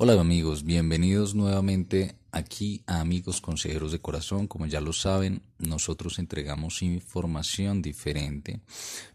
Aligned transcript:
Hola 0.00 0.12
amigos, 0.12 0.62
bienvenidos 0.62 1.34
nuevamente 1.34 2.14
aquí 2.30 2.84
a 2.86 3.00
Amigos 3.00 3.40
Consejeros 3.40 3.90
de 3.90 3.98
Corazón. 3.98 4.46
Como 4.46 4.64
ya 4.66 4.80
lo 4.80 4.92
saben, 4.92 5.42
nosotros 5.58 6.20
entregamos 6.20 6.82
información 6.82 7.82
diferente 7.82 8.60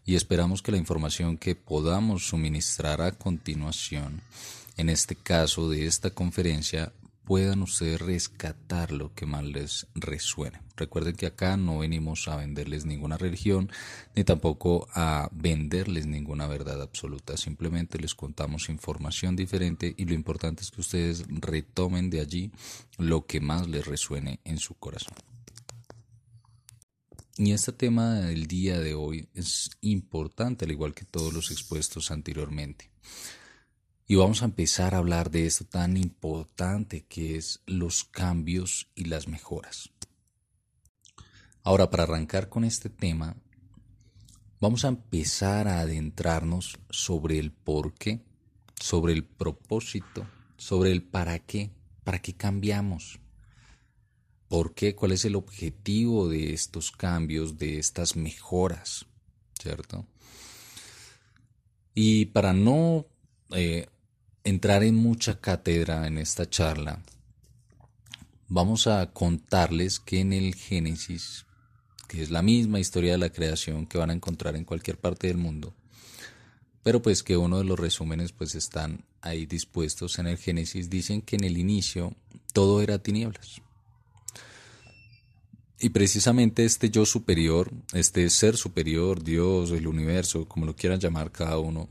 y 0.04 0.14
esperamos 0.14 0.60
que 0.60 0.72
la 0.72 0.76
información 0.76 1.38
que 1.38 1.54
podamos 1.54 2.28
suministrar 2.28 3.00
a 3.00 3.12
continuación, 3.12 4.20
en 4.76 4.90
este 4.90 5.16
caso 5.16 5.70
de 5.70 5.86
esta 5.86 6.10
conferencia, 6.10 6.92
puedan 7.24 7.62
ustedes 7.62 8.00
rescatar 8.00 8.92
lo 8.92 9.14
que 9.14 9.26
más 9.26 9.44
les 9.44 9.86
resuene. 9.94 10.60
Recuerden 10.76 11.16
que 11.16 11.26
acá 11.26 11.56
no 11.56 11.78
venimos 11.78 12.28
a 12.28 12.36
venderles 12.36 12.84
ninguna 12.84 13.16
religión 13.16 13.70
ni 14.14 14.24
tampoco 14.24 14.88
a 14.92 15.28
venderles 15.32 16.06
ninguna 16.06 16.46
verdad 16.46 16.82
absoluta. 16.82 17.36
Simplemente 17.36 17.98
les 17.98 18.14
contamos 18.14 18.68
información 18.68 19.36
diferente 19.36 19.94
y 19.96 20.04
lo 20.04 20.14
importante 20.14 20.62
es 20.62 20.70
que 20.70 20.80
ustedes 20.80 21.24
retomen 21.28 22.10
de 22.10 22.20
allí 22.20 22.52
lo 22.98 23.26
que 23.26 23.40
más 23.40 23.68
les 23.68 23.86
resuene 23.86 24.40
en 24.44 24.58
su 24.58 24.74
corazón. 24.74 25.14
Y 27.36 27.52
este 27.52 27.72
tema 27.72 28.20
del 28.20 28.46
día 28.46 28.78
de 28.78 28.94
hoy 28.94 29.28
es 29.34 29.70
importante, 29.80 30.66
al 30.66 30.70
igual 30.70 30.94
que 30.94 31.04
todos 31.04 31.32
los 31.32 31.50
expuestos 31.50 32.12
anteriormente. 32.12 32.90
Y 34.06 34.16
vamos 34.16 34.42
a 34.42 34.44
empezar 34.44 34.94
a 34.94 34.98
hablar 34.98 35.30
de 35.30 35.46
esto 35.46 35.64
tan 35.64 35.96
importante 35.96 37.06
que 37.06 37.36
es 37.36 37.62
los 37.66 38.04
cambios 38.04 38.90
y 38.94 39.04
las 39.04 39.28
mejoras. 39.28 39.90
Ahora, 41.62 41.88
para 41.88 42.02
arrancar 42.02 42.50
con 42.50 42.64
este 42.64 42.90
tema, 42.90 43.34
vamos 44.60 44.84
a 44.84 44.88
empezar 44.88 45.68
a 45.68 45.80
adentrarnos 45.80 46.78
sobre 46.90 47.38
el 47.38 47.50
por 47.50 47.94
qué, 47.94 48.20
sobre 48.78 49.14
el 49.14 49.24
propósito, 49.24 50.26
sobre 50.58 50.92
el 50.92 51.02
para 51.02 51.38
qué, 51.38 51.70
para 52.04 52.20
qué 52.20 52.34
cambiamos. 52.34 53.20
¿Por 54.48 54.74
qué? 54.74 54.94
¿Cuál 54.94 55.12
es 55.12 55.24
el 55.24 55.34
objetivo 55.34 56.28
de 56.28 56.52
estos 56.52 56.92
cambios, 56.92 57.56
de 57.56 57.78
estas 57.78 58.16
mejoras? 58.16 59.06
¿Cierto? 59.58 60.06
Y 61.94 62.26
para 62.26 62.52
no 62.52 63.06
eh, 63.50 63.86
entrar 64.44 64.82
en 64.84 64.94
mucha 64.94 65.40
cátedra 65.40 66.06
en 66.06 66.18
esta 66.18 66.48
charla, 66.48 67.02
vamos 68.48 68.86
a 68.86 69.10
contarles 69.10 69.98
que 69.98 70.20
en 70.20 70.34
el 70.34 70.54
Génesis, 70.54 71.46
que 72.08 72.22
es 72.22 72.30
la 72.30 72.42
misma 72.42 72.78
historia 72.78 73.12
de 73.12 73.18
la 73.18 73.30
creación 73.30 73.86
que 73.86 73.96
van 73.96 74.10
a 74.10 74.14
encontrar 74.14 74.54
en 74.54 74.64
cualquier 74.64 74.98
parte 74.98 75.28
del 75.28 75.38
mundo, 75.38 75.74
pero 76.82 77.00
pues 77.00 77.22
que 77.22 77.38
uno 77.38 77.58
de 77.58 77.64
los 77.64 77.80
resúmenes 77.80 78.32
pues 78.32 78.54
están 78.54 79.06
ahí 79.22 79.46
dispuestos 79.46 80.18
en 80.18 80.26
el 80.26 80.36
Génesis, 80.36 80.90
dicen 80.90 81.22
que 81.22 81.36
en 81.36 81.44
el 81.44 81.56
inicio 81.56 82.14
todo 82.52 82.82
era 82.82 82.98
tinieblas. 82.98 83.62
Y 85.80 85.88
precisamente 85.88 86.66
este 86.66 86.90
yo 86.90 87.06
superior, 87.06 87.72
este 87.94 88.28
ser 88.28 88.56
superior, 88.58 89.22
Dios, 89.22 89.70
el 89.70 89.86
universo, 89.86 90.46
como 90.46 90.66
lo 90.66 90.76
quieran 90.76 91.00
llamar 91.00 91.32
cada 91.32 91.58
uno, 91.58 91.88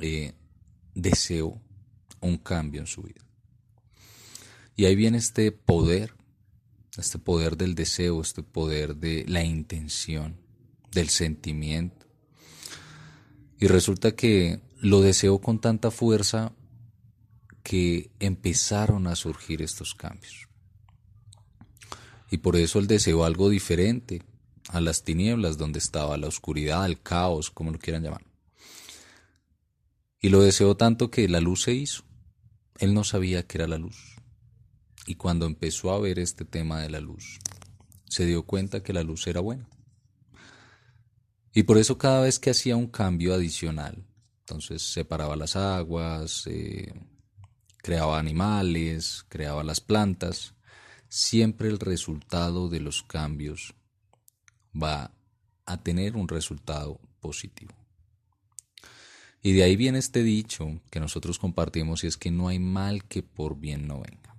eh, 0.00 0.32
deseó 0.98 1.60
un 2.20 2.36
cambio 2.38 2.80
en 2.80 2.86
su 2.86 3.02
vida. 3.02 3.24
Y 4.76 4.84
ahí 4.84 4.94
viene 4.94 5.18
este 5.18 5.52
poder, 5.52 6.14
este 6.96 7.18
poder 7.18 7.56
del 7.56 7.74
deseo, 7.74 8.20
este 8.20 8.42
poder 8.42 8.96
de 8.96 9.24
la 9.28 9.44
intención, 9.44 10.36
del 10.92 11.08
sentimiento. 11.08 12.06
Y 13.60 13.66
resulta 13.66 14.12
que 14.12 14.60
lo 14.80 15.00
deseó 15.00 15.40
con 15.40 15.60
tanta 15.60 15.90
fuerza 15.90 16.52
que 17.62 18.10
empezaron 18.20 19.06
a 19.06 19.16
surgir 19.16 19.62
estos 19.62 19.94
cambios. 19.94 20.48
Y 22.30 22.38
por 22.38 22.56
eso 22.56 22.78
él 22.78 22.86
deseó 22.86 23.24
algo 23.24 23.48
diferente 23.50 24.22
a 24.68 24.80
las 24.80 25.02
tinieblas 25.02 25.58
donde 25.58 25.78
estaba 25.78 26.16
la 26.18 26.28
oscuridad, 26.28 26.86
el 26.86 27.00
caos, 27.00 27.50
como 27.50 27.70
lo 27.70 27.78
quieran 27.78 28.02
llamar. 28.02 28.27
Y 30.20 30.30
lo 30.30 30.42
deseó 30.42 30.76
tanto 30.76 31.10
que 31.10 31.28
la 31.28 31.40
luz 31.40 31.62
se 31.62 31.72
hizo. 31.72 32.04
Él 32.78 32.94
no 32.94 33.04
sabía 33.04 33.46
que 33.46 33.58
era 33.58 33.68
la 33.68 33.78
luz. 33.78 34.16
Y 35.06 35.14
cuando 35.14 35.46
empezó 35.46 35.92
a 35.92 36.00
ver 36.00 36.18
este 36.18 36.44
tema 36.44 36.80
de 36.80 36.90
la 36.90 37.00
luz, 37.00 37.38
se 38.06 38.26
dio 38.26 38.44
cuenta 38.44 38.82
que 38.82 38.92
la 38.92 39.02
luz 39.02 39.26
era 39.26 39.40
buena. 39.40 39.68
Y 41.52 41.62
por 41.64 41.78
eso 41.78 41.98
cada 41.98 42.22
vez 42.22 42.38
que 42.38 42.50
hacía 42.50 42.76
un 42.76 42.88
cambio 42.88 43.34
adicional, 43.34 44.04
entonces 44.40 44.82
separaba 44.82 45.34
las 45.34 45.56
aguas, 45.56 46.46
eh, 46.46 46.92
creaba 47.78 48.18
animales, 48.18 49.24
creaba 49.28 49.64
las 49.64 49.80
plantas, 49.80 50.54
siempre 51.08 51.68
el 51.68 51.78
resultado 51.78 52.68
de 52.68 52.80
los 52.80 53.02
cambios 53.02 53.74
va 54.74 55.12
a 55.64 55.82
tener 55.82 56.16
un 56.16 56.28
resultado 56.28 57.00
positivo. 57.20 57.74
Y 59.42 59.52
de 59.52 59.62
ahí 59.62 59.76
viene 59.76 59.98
este 59.98 60.22
dicho 60.22 60.80
que 60.90 61.00
nosotros 61.00 61.38
compartimos 61.38 62.04
y 62.04 62.08
es 62.08 62.16
que 62.16 62.30
no 62.30 62.48
hay 62.48 62.58
mal 62.58 63.04
que 63.04 63.22
por 63.22 63.58
bien 63.58 63.86
no 63.86 64.00
venga. 64.00 64.36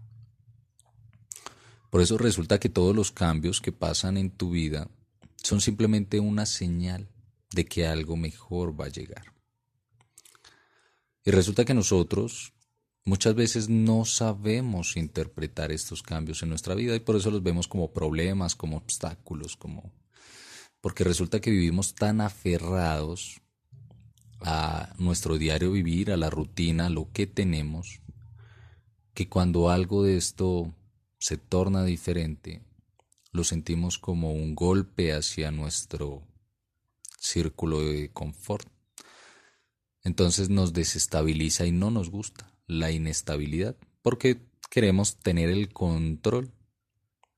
Por 1.89 2.01
eso 2.01 2.17
resulta 2.17 2.59
que 2.59 2.69
todos 2.69 2.95
los 2.95 3.11
cambios 3.11 3.61
que 3.61 3.71
pasan 3.71 4.17
en 4.17 4.29
tu 4.29 4.51
vida 4.51 4.89
son 5.37 5.61
simplemente 5.61 6.19
una 6.19 6.45
señal 6.45 7.09
de 7.51 7.65
que 7.65 7.87
algo 7.87 8.15
mejor 8.15 8.79
va 8.79 8.85
a 8.85 8.89
llegar. 8.89 9.33
Y 11.25 11.31
resulta 11.31 11.65
que 11.65 11.73
nosotros 11.73 12.53
muchas 13.05 13.33
veces 13.33 13.69
no 13.69 14.05
sabemos 14.05 14.97
interpretar 14.97 15.71
estos 15.71 16.03
cambios 16.03 16.43
en 16.43 16.49
nuestra 16.49 16.75
vida 16.75 16.95
y 16.95 16.99
por 16.99 17.15
eso 17.15 17.31
los 17.31 17.41
vemos 17.41 17.67
como 17.67 17.91
problemas, 17.91 18.55
como 18.55 18.77
obstáculos, 18.77 19.55
como 19.55 19.91
porque 20.81 21.03
resulta 21.03 21.41
que 21.41 21.51
vivimos 21.51 21.93
tan 21.93 22.21
aferrados 22.21 23.41
a 24.41 24.93
nuestro 24.97 25.37
diario 25.37 25.71
vivir, 25.71 26.11
a 26.11 26.17
la 26.17 26.29
rutina, 26.29 26.87
a 26.87 26.89
lo 26.89 27.11
que 27.11 27.27
tenemos, 27.27 28.01
que 29.13 29.27
cuando 29.27 29.69
algo 29.69 30.03
de 30.03 30.17
esto 30.17 30.73
se 31.17 31.37
torna 31.37 31.83
diferente, 31.83 32.61
lo 33.31 33.43
sentimos 33.43 33.97
como 33.97 34.33
un 34.33 34.55
golpe 34.55 35.13
hacia 35.13 35.51
nuestro 35.51 36.23
círculo 37.19 37.81
de 37.81 38.11
confort. 38.11 38.67
Entonces 40.03 40.49
nos 40.49 40.73
desestabiliza 40.73 41.65
y 41.65 41.71
no 41.71 41.91
nos 41.91 42.09
gusta 42.09 42.53
la 42.65 42.91
inestabilidad, 42.91 43.75
porque 44.01 44.41
queremos 44.69 45.17
tener 45.17 45.49
el 45.49 45.73
control 45.73 46.51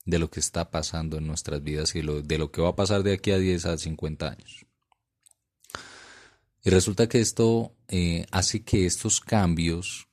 de 0.06 0.20
lo 0.20 0.30
que 0.30 0.40
está 0.40 0.72
pasando 0.72 1.18
en 1.18 1.28
nuestras 1.28 1.64
vidas 1.64 1.96
y 1.96 2.02
de 2.02 2.38
lo 2.38 2.52
que 2.52 2.62
va 2.62 2.70
a 2.70 2.76
pasar 2.76 3.04
de 3.04 3.14
aquí 3.14 3.32
a 3.32 3.38
10 3.38 3.66
a 3.66 3.78
50 3.78 4.30
años. 4.30 4.66
Y 6.64 6.70
resulta 6.70 7.10
que 7.10 7.20
esto 7.20 7.76
eh, 7.88 8.26
hace 8.32 8.64
que 8.64 8.86
estos 8.86 9.20
cambios, 9.20 10.08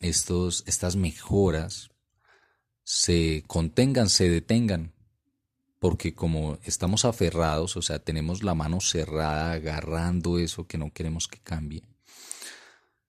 estos, 0.00 0.64
estas 0.66 0.96
mejoras, 0.96 1.90
se 2.82 3.44
contengan, 3.46 4.08
se 4.08 4.28
detengan, 4.28 4.94
porque 5.78 6.14
como 6.14 6.58
estamos 6.64 7.04
aferrados, 7.04 7.76
o 7.76 7.82
sea, 7.82 7.98
tenemos 7.98 8.42
la 8.42 8.54
mano 8.54 8.80
cerrada 8.80 9.52
agarrando 9.52 10.38
eso 10.38 10.66
que 10.66 10.78
no 10.78 10.92
queremos 10.92 11.28
que 11.28 11.38
cambie, 11.38 11.82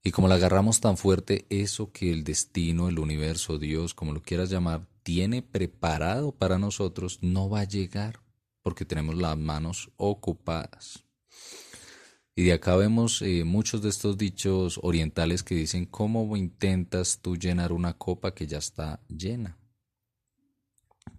y 0.08 0.12
como 0.12 0.30
la 0.30 0.36
agarramos 0.36 0.80
tan 0.80 0.96
fuerte, 0.96 1.46
eso 1.50 1.92
que 1.92 2.12
el 2.14 2.24
destino, 2.24 2.88
el 2.88 2.98
universo, 2.98 3.58
Dios, 3.58 3.94
como 3.94 4.14
lo 4.14 4.22
quieras 4.24 4.50
llamar, 4.50 4.88
tiene 5.04 5.42
preparado 5.42 6.32
para 6.32 6.58
nosotros, 6.58 7.20
no 7.22 7.50
va 7.50 7.60
a 7.60 7.68
llegar, 7.68 8.22
porque 8.62 8.86
tenemos 8.86 9.16
las 9.16 9.38
manos 9.38 9.92
ocupadas. 9.98 11.04
Y 12.38 12.44
de 12.44 12.54
acá 12.54 12.76
vemos 12.76 13.24
eh, 13.24 13.44
muchos 13.46 13.82
de 13.82 13.90
estos 13.90 14.16
dichos 14.16 14.80
orientales 14.84 15.42
que 15.42 15.56
dicen, 15.56 15.88
¿cómo 15.88 16.38
intentas 16.38 17.18
tú 17.20 17.36
llenar 17.36 17.72
una 17.72 17.98
copa 17.98 18.36
que 18.36 18.46
ya 18.46 18.60
está 18.60 19.02
llena? 19.08 19.58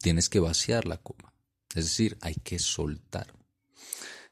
Tienes 0.00 0.28
que 0.28 0.38
vaciar 0.38 0.86
la 0.86 0.98
copa. 0.98 1.34
Es 1.74 1.86
decir, 1.86 2.16
hay 2.20 2.36
que 2.36 2.60
soltar 2.60 3.34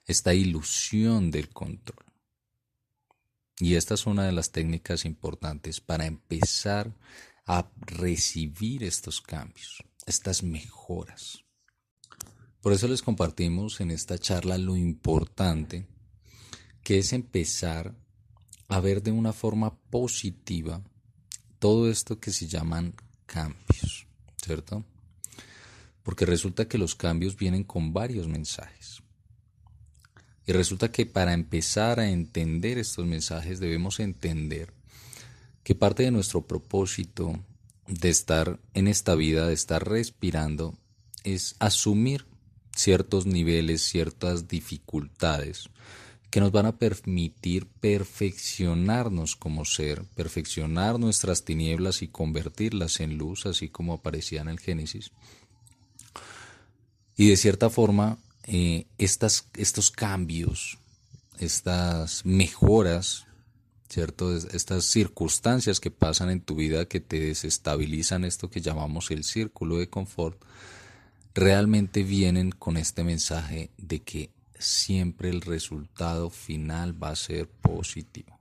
esta 0.05 0.33
ilusión 0.33 1.33
del 1.33 1.49
control. 1.49 2.06
Y 3.59 3.75
esta 3.75 3.94
es 3.94 4.06
una 4.06 4.25
de 4.25 4.31
las 4.31 4.53
técnicas 4.53 5.05
importantes 5.05 5.81
para 5.81 6.06
empezar 6.06 6.94
a 7.47 7.69
recibir 7.79 8.85
estos 8.85 9.21
cambios, 9.21 9.83
estas 10.06 10.44
mejoras. 10.44 11.43
Por 12.61 12.73
eso 12.73 12.87
les 12.87 13.03
compartimos 13.03 13.81
en 13.81 13.91
esta 13.91 14.21
charla 14.21 14.56
lo 14.56 14.77
importante 14.77 15.88
que 16.87 17.00
es 17.00 17.12
empezar 17.12 17.97
a 18.69 18.79
ver 18.79 19.03
de 19.03 19.11
una 19.11 19.33
forma 19.33 19.77
positiva 19.91 20.85
todo 21.59 21.91
esto 21.91 22.21
que 22.21 22.31
se 22.31 22.47
llaman 22.47 22.94
cambios, 23.27 24.06
¿cierto? 24.41 24.85
Porque 26.05 26.27
resulta 26.27 26.69
que 26.69 26.79
los 26.79 26.94
cambios 26.94 27.37
vienen 27.37 27.65
con 27.65 27.93
varios 27.93 28.29
mensajes. 28.29 29.03
Y 30.47 30.53
resulta 30.53 30.93
que 30.93 31.06
para 31.06 31.33
empezar 31.33 31.99
a 31.99 32.09
entender 32.09 32.79
estos 32.79 33.05
mensajes 33.05 33.59
debemos 33.59 33.99
entender 33.99 34.73
que 35.65 35.75
parte 35.75 36.05
de 36.05 36.12
nuestro 36.12 36.47
propósito 36.47 37.37
de 37.88 38.11
estar 38.11 38.61
en 38.75 38.87
esta 38.87 39.17
vida, 39.17 39.49
de 39.49 39.55
estar 39.55 39.88
respirando, 39.88 40.79
es 41.25 41.56
asumir 41.59 42.27
ciertos 42.77 43.27
niveles, 43.27 43.83
ciertas 43.83 44.47
dificultades 44.47 45.69
que 46.31 46.40
nos 46.40 46.52
van 46.52 46.67
a 46.67 46.76
permitir 46.76 47.67
perfeccionarnos 47.81 49.37
como 49.37 49.64
ser, 49.64 50.05
perfeccionar 50.14 50.99
nuestras 50.99 51.44
tinieblas 51.44 52.02
y 52.02 52.08
convertirlas 52.08 53.00
en 53.00 53.17
luz, 53.17 53.46
así 53.46 53.69
como 53.69 53.94
aparecía 53.94 54.40
en 54.40 54.49
el 54.49 54.61
Génesis. 54.61 55.12
Y 57.17 57.28
de 57.28 57.37
cierta 57.37 57.70
forma, 57.70 58.19
eh, 58.44 58.87
estas, 58.99 59.49
estos 59.55 59.90
cambios, 59.90 60.78
estas 61.38 62.25
mejoras, 62.25 63.26
¿cierto? 63.88 64.37
Estas 64.37 64.84
circunstancias 64.84 65.81
que 65.81 65.90
pasan 65.90 66.31
en 66.31 66.40
tu 66.40 66.56
vida 66.56 66.87
que 66.87 67.00
te 67.00 67.20
desestabilizan 67.20 68.25
esto 68.25 68.50
que 68.50 68.61
llamamos 68.61 69.11
el 69.11 69.25
círculo 69.25 69.78
de 69.78 69.88
confort, 69.88 70.43
realmente 71.34 72.02
vienen 72.02 72.50
con 72.50 72.76
este 72.76 73.05
mensaje 73.05 73.70
de 73.78 74.00
que 74.02 74.31
siempre 74.58 75.31
el 75.31 75.41
resultado 75.41 76.31
final 76.31 77.03
va 77.03 77.11
a 77.11 77.17
ser 77.17 77.49
positivo. 77.49 78.38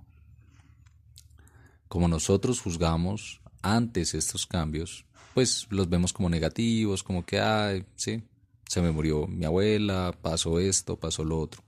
Como 1.87 2.07
nosotros 2.07 2.59
juzgamos 2.59 3.41
antes 3.61 4.13
estos 4.13 4.45
cambios, 4.45 5.05
pues 5.33 5.67
los 5.69 5.89
vemos 5.89 6.13
como 6.13 6.29
negativos, 6.29 7.03
como 7.03 7.25
que, 7.25 7.39
ay, 7.39 7.85
sí, 7.95 8.23
se 8.67 8.81
me 8.81 8.91
murió 8.91 9.27
mi 9.27 9.45
abuela, 9.45 10.17
pasó 10.21 10.59
esto, 10.59 10.97
pasó 10.97 11.23
lo 11.23 11.39
otro. 11.39 11.63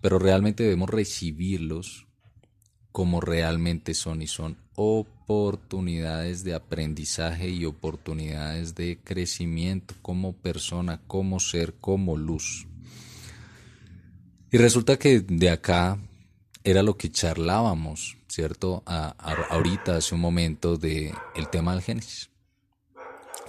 Pero 0.00 0.18
realmente 0.18 0.62
debemos 0.62 0.90
recibirlos 0.90 2.06
como 2.92 3.20
realmente 3.20 3.94
son 3.94 4.22
y 4.22 4.26
son 4.26 4.56
oportunidades 4.74 6.42
de 6.42 6.54
aprendizaje 6.54 7.48
y 7.48 7.64
oportunidades 7.64 8.74
de 8.74 8.98
crecimiento 9.02 9.94
como 10.02 10.32
persona, 10.32 11.00
como 11.06 11.38
ser, 11.38 11.74
como 11.74 12.16
luz. 12.16 12.66
Y 14.50 14.58
resulta 14.58 14.98
que 14.98 15.20
de 15.20 15.50
acá 15.50 15.98
era 16.64 16.82
lo 16.82 16.96
que 16.96 17.10
charlábamos, 17.10 18.16
¿cierto? 18.28 18.82
ahorita, 18.86 19.96
hace 19.96 20.14
un 20.14 20.20
momento, 20.20 20.76
de 20.76 21.14
el 21.36 21.48
tema 21.48 21.72
del 21.72 21.82
Génesis. 21.82 22.30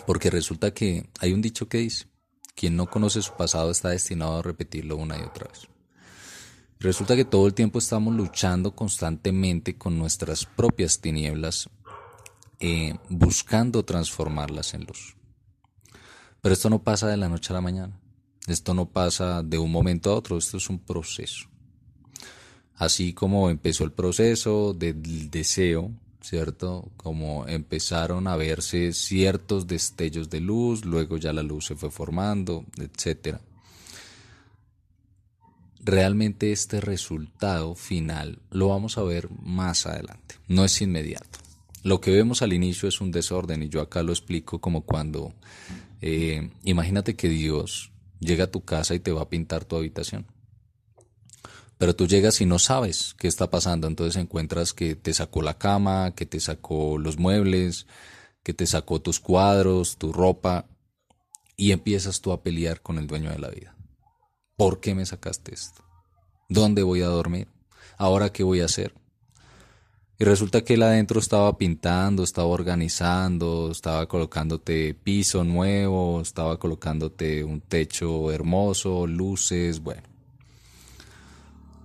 Porque 0.06 0.30
resulta 0.30 0.74
que 0.74 1.09
hay 1.19 1.33
un 1.33 1.42
dicho 1.42 1.68
que 1.68 1.80
dice, 1.80 2.07
quien 2.56 2.75
no 2.75 2.88
conoce 2.88 3.21
su 3.21 3.33
pasado 3.33 3.71
está 3.71 3.89
destinado 3.89 4.38
a 4.38 4.42
repetirlo 4.42 4.95
una 4.95 5.18
y 5.18 5.21
otra 5.21 5.48
vez. 5.48 5.68
Resulta 6.80 7.15
que 7.15 7.25
todo 7.25 7.45
el 7.45 7.53
tiempo 7.53 7.77
estamos 7.80 8.15
luchando 8.15 8.75
constantemente 8.75 9.77
con 9.77 10.00
nuestras 10.00 10.45
propias 10.45 11.00
tinieblas, 11.00 11.69
eh, 12.59 12.95
buscando 13.09 13.86
transformarlas 13.86 14.74
en 14.74 14.86
luz. 14.86 15.15
Pero 16.42 16.53
esto 16.53 16.71
no 16.71 16.83
pasa 16.83 17.07
de 17.07 17.18
la 17.18 17.30
noche 17.30 17.53
a 17.53 17.56
la 17.56 17.62
mañana. 17.62 18.00
Esto 18.47 18.73
no 18.73 18.88
pasa 18.88 19.43
de 19.43 19.57
un 19.57 19.71
momento 19.71 20.11
a 20.11 20.15
otro, 20.15 20.38
esto 20.38 20.57
es 20.57 20.69
un 20.69 20.79
proceso. 20.79 21.47
Así 22.75 23.13
como 23.13 23.49
empezó 23.49 23.83
el 23.83 23.91
proceso 23.91 24.73
del 24.73 25.29
deseo, 25.29 25.91
¿cierto? 26.21 26.89
Como 26.97 27.47
empezaron 27.47 28.27
a 28.27 28.35
verse 28.35 28.93
ciertos 28.93 29.67
destellos 29.67 30.29
de 30.29 30.39
luz, 30.39 30.85
luego 30.85 31.17
ya 31.17 31.33
la 31.33 31.43
luz 31.43 31.65
se 31.67 31.75
fue 31.75 31.91
formando, 31.91 32.65
etcétera 32.77 33.41
realmente 35.83 36.51
este 36.51 36.79
resultado 36.79 37.75
final 37.75 38.39
lo 38.51 38.69
vamos 38.69 38.97
a 38.97 39.03
ver 39.03 39.29
más 39.41 39.85
adelante, 39.85 40.35
no 40.47 40.63
es 40.63 40.81
inmediato. 40.81 41.39
Lo 41.83 41.99
que 41.99 42.11
vemos 42.11 42.43
al 42.43 42.53
inicio 42.53 42.88
es 42.88 43.01
un 43.01 43.11
desorden 43.11 43.63
y 43.63 43.69
yo 43.69 43.81
acá 43.81 44.03
lo 44.03 44.11
explico 44.11 44.59
como 44.59 44.81
cuando, 44.81 45.33
eh, 46.01 46.51
imagínate 46.63 47.15
que 47.15 47.27
Dios 47.27 47.91
llega 48.21 48.45
a 48.45 48.51
tu 48.51 48.63
casa 48.63 48.95
y 48.95 49.00
te 49.00 49.12
va 49.12 49.23
a 49.23 49.29
pintar 49.29 49.65
tu 49.65 49.75
habitación. 49.75 50.25
Pero 51.77 51.95
tú 51.95 52.07
llegas 52.07 52.39
y 52.41 52.45
no 52.45 52.59
sabes 52.59 53.15
qué 53.18 53.27
está 53.27 53.50
pasando, 53.50 53.88
entonces 53.88 54.21
encuentras 54.21 54.71
que 54.71 54.95
te 54.95 55.13
sacó 55.13 55.41
la 55.41 55.57
cama, 55.57 56.13
que 56.15 56.27
te 56.27 56.39
sacó 56.39 56.97
los 57.00 57.18
muebles, 57.18 57.88
que 58.44 58.53
te 58.53 58.68
sacó 58.68 59.01
tus 59.01 59.19
cuadros, 59.19 59.97
tu 59.97 60.13
ropa, 60.13 60.68
y 61.57 61.71
empiezas 61.71 62.21
tú 62.21 62.31
a 62.31 62.44
pelear 62.44 62.81
con 62.81 63.00
el 63.00 63.07
dueño 63.07 63.31
de 63.31 63.39
la 63.39 63.50
vida. 63.50 63.75
¿Por 64.56 64.79
qué 64.79 64.94
me 64.94 65.06
sacaste 65.06 65.53
esto? 65.53 65.83
¿Dónde 66.50 66.83
voy 66.83 67.01
a 67.01 67.07
dormir? 67.07 67.47
¿Ahora 67.97 68.31
qué 68.31 68.44
voy 68.44 68.62
a 68.62 68.65
hacer? 68.65 68.94
Y 70.21 70.23
resulta 70.23 70.63
que 70.63 70.75
él 70.75 70.83
adentro 70.83 71.19
estaba 71.19 71.57
pintando, 71.57 72.23
estaba 72.23 72.47
organizando, 72.47 73.71
estaba 73.71 74.06
colocándote 74.06 74.94
piso 74.94 75.44
nuevo, 75.44 76.21
estaba 76.21 76.59
colocándote 76.59 77.44
un 77.44 77.59
techo 77.59 78.31
hermoso, 78.31 79.07
luces, 79.07 79.79
bueno. 79.79 80.03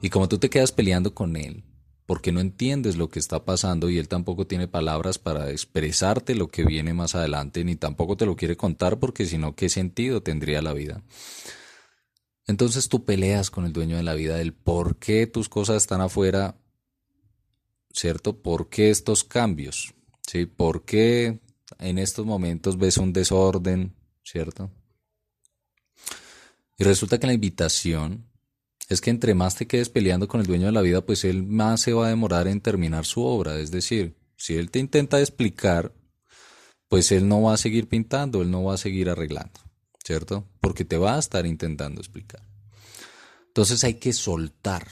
Y 0.03 0.11
como 0.11 0.29
tú 0.29 0.37
te 0.37 0.51
quedas 0.51 0.71
peleando 0.71 1.15
con 1.15 1.35
él, 1.37 1.65
porque 2.05 2.31
no 2.31 2.41
entiendes 2.41 2.99
lo 2.99 3.09
que 3.09 3.21
está 3.21 3.47
pasando 3.47 3.89
y 3.89 3.97
él 3.97 4.07
tampoco 4.07 4.47
tiene 4.47 4.69
palabras 4.69 5.19
para 5.19 5.51
expresarte 5.51 6.35
lo 6.35 6.49
que 6.49 6.67
viene 6.67 6.93
más 6.93 7.15
adelante, 7.15 7.65
ni 7.65 7.75
tampoco 7.75 8.19
te 8.19 8.27
lo 8.27 8.37
quiere 8.37 8.59
contar 8.59 8.99
porque 8.99 9.25
si 9.25 9.39
no, 9.39 9.55
¿qué 9.55 9.71
sentido 9.71 10.23
tendría 10.23 10.61
la 10.61 10.75
vida? 10.75 11.01
Entonces 12.47 12.91
tú 12.91 13.07
peleas 13.07 13.51
con 13.51 13.65
el 13.65 13.73
dueño 13.73 13.97
de 13.97 14.03
la 14.03 14.13
vida 14.13 14.37
del 14.37 14.53
por 14.53 14.97
qué 14.97 15.27
tus 15.27 15.49
cosas 15.49 15.79
están 15.79 16.03
afuera, 16.03 16.57
¿cierto? 17.97 18.37
¿Por 18.41 18.69
qué 18.69 18.91
estos 18.91 19.25
cambios? 19.25 19.95
¿Sí? 20.27 20.47
¿Por 20.47 20.85
qué 20.85 21.41
en 21.79 21.99
estos 21.99 22.27
momentos 22.27 22.79
ves 22.79 22.99
un 22.99 23.13
desorden, 23.13 23.95
¿cierto? 24.23 24.71
Y 26.79 26.85
resulta 26.85 27.19
que 27.19 27.27
la 27.27 27.33
invitación 27.33 28.27
es 28.89 29.01
que 29.01 29.11
entre 29.11 29.35
más 29.35 29.57
te 29.57 29.67
quedes 29.67 29.89
peleando 29.89 30.29
con 30.29 30.41
el 30.41 30.47
dueño 30.47 30.67
de 30.67 30.73
la 30.73 30.83
vida, 30.83 31.01
pues 31.05 31.25
él 31.25 31.43
más 31.43 31.81
se 31.81 31.93
va 31.93 32.07
a 32.07 32.11
demorar 32.11 32.47
en 32.47 32.61
terminar 32.61 33.07
su 33.07 33.23
obra. 33.23 33.59
Es 33.59 33.71
decir, 33.71 34.15
si 34.37 34.57
él 34.57 34.71
te 34.71 34.79
intenta 34.79 35.19
explicar, 35.19 35.93
pues 36.89 37.11
él 37.11 37.27
no 37.27 37.43
va 37.43 37.55
a 37.55 37.57
seguir 37.57 37.89
pintando, 37.89 38.43
él 38.43 38.51
no 38.51 38.63
va 38.63 38.75
a 38.75 38.79
seguir 38.79 39.09
arreglando. 39.09 39.67
¿cierto? 40.07 40.47
Porque 40.61 40.85
te 40.85 40.99
va 40.99 41.17
a 41.17 41.19
estar 41.19 41.47
intentando 41.47 42.01
explicar. 42.01 42.41
Entonces 43.49 43.83
hay 43.83 43.95
que 43.95 44.13
soltar 44.13 44.87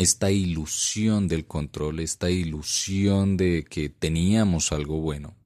esta 0.00 0.30
ilusión 0.30 1.28
del 1.28 1.46
control, 1.46 2.00
esta 2.00 2.30
ilusión 2.30 3.36
de 3.36 3.66
que 3.68 3.90
teníamos 3.90 4.72
algo 4.72 4.98
bueno. 4.98 5.36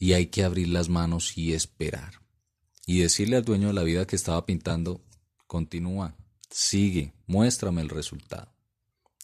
Y 0.00 0.14
hay 0.14 0.26
que 0.26 0.42
abrir 0.42 0.66
las 0.66 0.88
manos 0.88 1.38
y 1.38 1.52
esperar. 1.52 2.20
Y 2.86 2.98
decirle 2.98 3.36
al 3.36 3.44
dueño 3.44 3.68
de 3.68 3.74
la 3.74 3.84
vida 3.84 4.04
que 4.04 4.16
estaba 4.16 4.44
pintando, 4.46 5.04
continúa, 5.46 6.16
sigue, 6.50 7.14
muéstrame 7.28 7.80
el 7.80 7.88
resultado. 7.88 8.52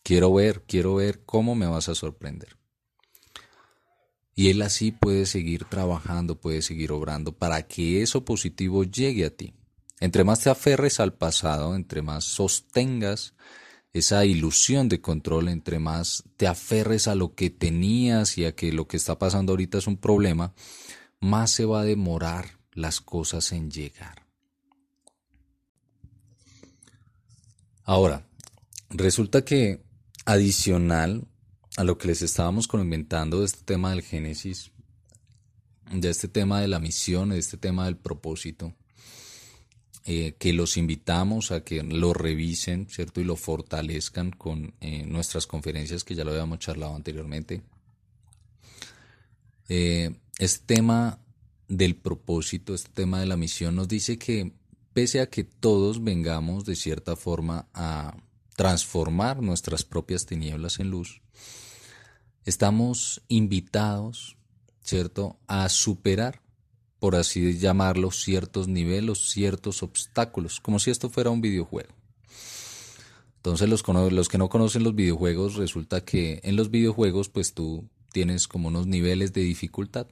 Quiero 0.05 0.33
ver, 0.33 0.63
quiero 0.69 0.95
ver 0.95 1.25
cómo 1.25 1.57
me 1.57 1.67
vas 1.67 1.89
a 1.89 1.97
sorprender. 1.97 2.57
Y 4.37 4.51
Él 4.51 4.63
así 4.63 4.93
puede 4.93 5.27
seguir 5.27 5.65
trabajando, 5.65 6.41
puede 6.41 6.63
seguir 6.63 6.93
obrando 6.93 7.37
para 7.37 7.67
que 7.67 8.03
eso 8.03 8.25
positivo 8.25 8.85
llegue 8.85 9.25
a 9.25 9.35
ti. 9.35 9.53
Entre 9.99 10.23
más 10.23 10.39
te 10.39 10.51
aferres 10.51 11.01
al 11.01 11.13
pasado, 11.13 11.75
entre 11.75 12.03
más 12.03 12.23
sostengas 12.23 13.35
esa 13.95 14.25
ilusión 14.25 14.89
de 14.89 15.01
control, 15.01 15.49
entre 15.49 15.79
más 15.79 16.25
te 16.37 16.49
aferres 16.49 17.07
a 17.07 17.15
lo 17.15 17.35
que 17.35 17.49
tenías 17.49 18.37
y 18.37 18.45
a 18.45 18.55
que 18.55 18.73
lo 18.73 18.89
que 18.89 18.97
está 18.97 19.19
pasando 19.19 19.53
ahorita 19.53 19.79
es 19.79 19.87
un 19.87 19.97
problema, 19.97 20.53
más 21.21 21.53
se 21.53 21.65
va 21.65 21.81
a 21.81 21.85
demorar 21.85 22.59
las 22.73 23.01
cosas 23.01 23.53
en 23.53 23.71
llegar. 23.71 24.27
Ahora, 27.85 28.29
resulta 28.91 29.45
que 29.45 29.85
adicional 30.25 31.29
a 31.77 31.85
lo 31.85 31.97
que 31.97 32.09
les 32.09 32.23
estábamos 32.23 32.67
comentando 32.67 33.41
de 33.41 33.47
este 33.47 33.63
tema 33.63 33.91
del 33.91 34.03
Génesis, 34.03 34.73
de 35.93 36.11
este 36.11 36.27
tema 36.27 36.61
de 36.61 36.69
la 36.69 36.81
misión, 36.81 37.29
de 37.29 37.39
este 37.39 37.59
tema 37.59 37.85
del 37.85 37.97
propósito, 37.97 38.75
eh, 40.07 40.35
que 40.39 40.53
los 40.53 40.77
invitamos 40.77 41.51
a 41.51 41.65
que 41.65 41.83
lo 41.83 42.13
revisen, 42.13 42.87
¿cierto? 42.91 43.23
Y 43.23 43.25
lo 43.25 43.37
fortalezcan 43.37 44.33
con 44.33 44.75
eh, 44.83 45.07
nuestras 45.07 45.47
conferencias 45.47 46.05
que 46.05 46.15
ya 46.15 46.25
lo 46.25 46.33
habíamos 46.33 46.59
charlado 46.59 46.95
anteriormente. 46.95 47.63
Eh, 49.71 50.15
este 50.39 50.75
tema 50.75 51.19
del 51.69 51.97
propósito, 51.97 52.75
este 52.75 52.91
tema 52.93 53.19
de 53.21 53.27
la 53.27 53.39
misión 53.39 53.77
nos 53.77 53.89
dice 53.89 54.19
que 54.19 54.53
pese 54.93 55.21
a 55.21 55.31
que 55.31 55.43
todos 55.43 56.05
vengamos 56.05 56.67
de 56.67 56.77
cierta 56.77 57.17
forma 57.17 57.67
a 57.73 58.15
transformar 58.57 59.43
nuestras 59.43 59.85
propias 59.85 60.27
tinieblas 60.27 60.81
en 60.81 60.91
luz, 60.91 61.23
estamos 62.45 63.23
invitados, 63.29 64.37
¿cierto?, 64.83 65.39
a 65.47 65.69
superar, 65.71 66.44
por 67.05 67.17
así 67.17 67.59
llamarlo, 67.59 68.11
ciertos 68.11 68.67
niveles, 68.67 69.19
ciertos 69.31 69.83
obstáculos, 69.83 70.59
como 70.59 70.79
si 70.79 70.91
esto 70.91 71.11
fuera 71.11 71.29
un 71.29 71.43
videojuego. 71.43 71.91
Entonces 73.37 73.69
los, 73.69 73.87
los 74.11 74.29
que 74.31 74.39
no 74.39 74.49
conocen 74.49 74.85
los 74.85 74.95
videojuegos, 74.95 75.57
resulta 75.57 76.03
que 76.03 76.41
en 76.45 76.57
los 76.57 76.71
videojuegos 76.71 77.29
pues 77.29 77.53
tú 77.53 77.91
tienes 78.11 78.49
como 78.49 78.69
unos 78.69 78.87
niveles 78.87 79.35
de 79.35 79.43
dificultad. 79.43 80.07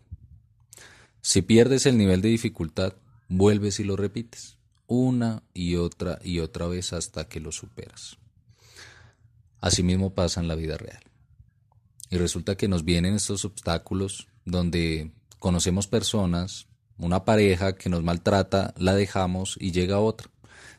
Si 1.22 1.40
pierdes 1.40 1.87
el 1.87 1.96
nivel 1.96 2.20
de 2.20 2.28
dificultad, 2.28 2.92
vuelves 3.26 3.80
y 3.80 3.84
lo 3.84 3.96
repites 3.96 4.58
una 4.87 5.44
y 5.54 5.76
otra 5.76 6.18
y 6.22 6.40
otra 6.40 6.66
vez 6.66 6.92
hasta 6.92 7.26
que 7.26 7.40
lo 7.40 7.52
superas. 7.52 8.18
Asimismo 9.62 10.12
pasa 10.12 10.42
en 10.42 10.49
la 10.49 10.56
vida 10.56 10.76
real. 10.76 11.02
Y 12.11 12.18
resulta 12.18 12.58
que 12.58 12.68
nos 12.68 12.84
vienen 12.84 13.14
estos 13.14 13.46
obstáculos 13.46 14.28
donde 14.44 15.11
conocemos 15.38 15.87
personas, 15.87 16.66
una 16.99 17.25
pareja 17.25 17.75
que 17.75 17.88
nos 17.88 18.02
maltrata, 18.02 18.75
la 18.76 18.94
dejamos 18.94 19.56
y 19.61 19.72
llega 19.72 19.99
otra. 19.99 20.30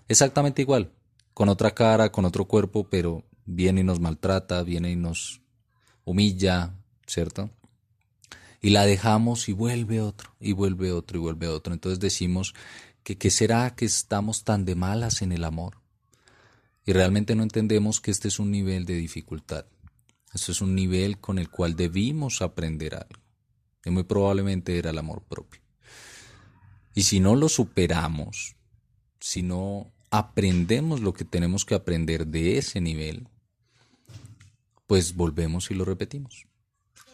Exactamente 0.07 0.61
igual, 0.61 0.91
con 1.33 1.49
otra 1.49 1.71
cara, 1.71 2.11
con 2.11 2.25
otro 2.25 2.45
cuerpo, 2.45 2.87
pero 2.89 3.23
viene 3.45 3.81
y 3.81 3.83
nos 3.83 3.99
maltrata, 3.99 4.63
viene 4.63 4.91
y 4.91 4.95
nos 4.95 5.41
humilla, 6.05 6.75
¿cierto? 7.05 7.49
Y 8.61 8.69
la 8.69 8.85
dejamos 8.85 9.49
y 9.49 9.53
vuelve 9.53 10.01
otro, 10.01 10.35
y 10.39 10.53
vuelve 10.53 10.91
otro, 10.91 11.17
y 11.17 11.21
vuelve 11.21 11.47
otro. 11.47 11.73
Entonces 11.73 11.99
decimos 11.99 12.53
que 13.03 13.17
qué 13.17 13.29
será 13.29 13.75
que 13.75 13.85
estamos 13.85 14.43
tan 14.43 14.65
de 14.65 14.75
malas 14.75 15.21
en 15.21 15.31
el 15.31 15.43
amor. 15.43 15.81
Y 16.85 16.93
realmente 16.93 17.35
no 17.35 17.43
entendemos 17.43 18.01
que 18.01 18.11
este 18.11 18.27
es 18.27 18.39
un 18.39 18.51
nivel 18.51 18.85
de 18.85 18.95
dificultad. 18.95 19.65
Esto 20.33 20.51
es 20.51 20.61
un 20.61 20.75
nivel 20.75 21.19
con 21.19 21.39
el 21.39 21.49
cual 21.49 21.75
debimos 21.75 22.41
aprender 22.41 22.95
algo. 22.95 23.21
Y 23.85 23.89
muy 23.89 24.03
probablemente 24.03 24.77
era 24.77 24.89
el 24.89 24.97
amor 24.97 25.23
propio. 25.23 25.62
Y 26.93 27.03
si 27.03 27.19
no 27.19 27.35
lo 27.35 27.49
superamos, 27.49 28.55
si 29.19 29.41
no 29.41 29.91
aprendemos 30.11 31.01
lo 31.01 31.13
que 31.13 31.25
tenemos 31.25 31.65
que 31.65 31.75
aprender 31.75 32.27
de 32.27 32.57
ese 32.57 32.81
nivel, 32.81 33.27
pues 34.85 35.15
volvemos 35.15 35.71
y 35.71 35.73
lo 35.73 35.85
repetimos. 35.85 36.45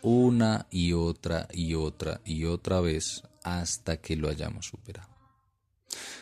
Una 0.01 0.67
y 0.69 0.93
otra 0.93 1.47
y 1.51 1.75
otra 1.75 2.21
y 2.25 2.45
otra 2.45 2.81
vez 2.81 3.23
hasta 3.43 3.97
que 3.97 4.15
lo 4.15 4.29
hayamos 4.29 4.65
superado. 4.65 5.09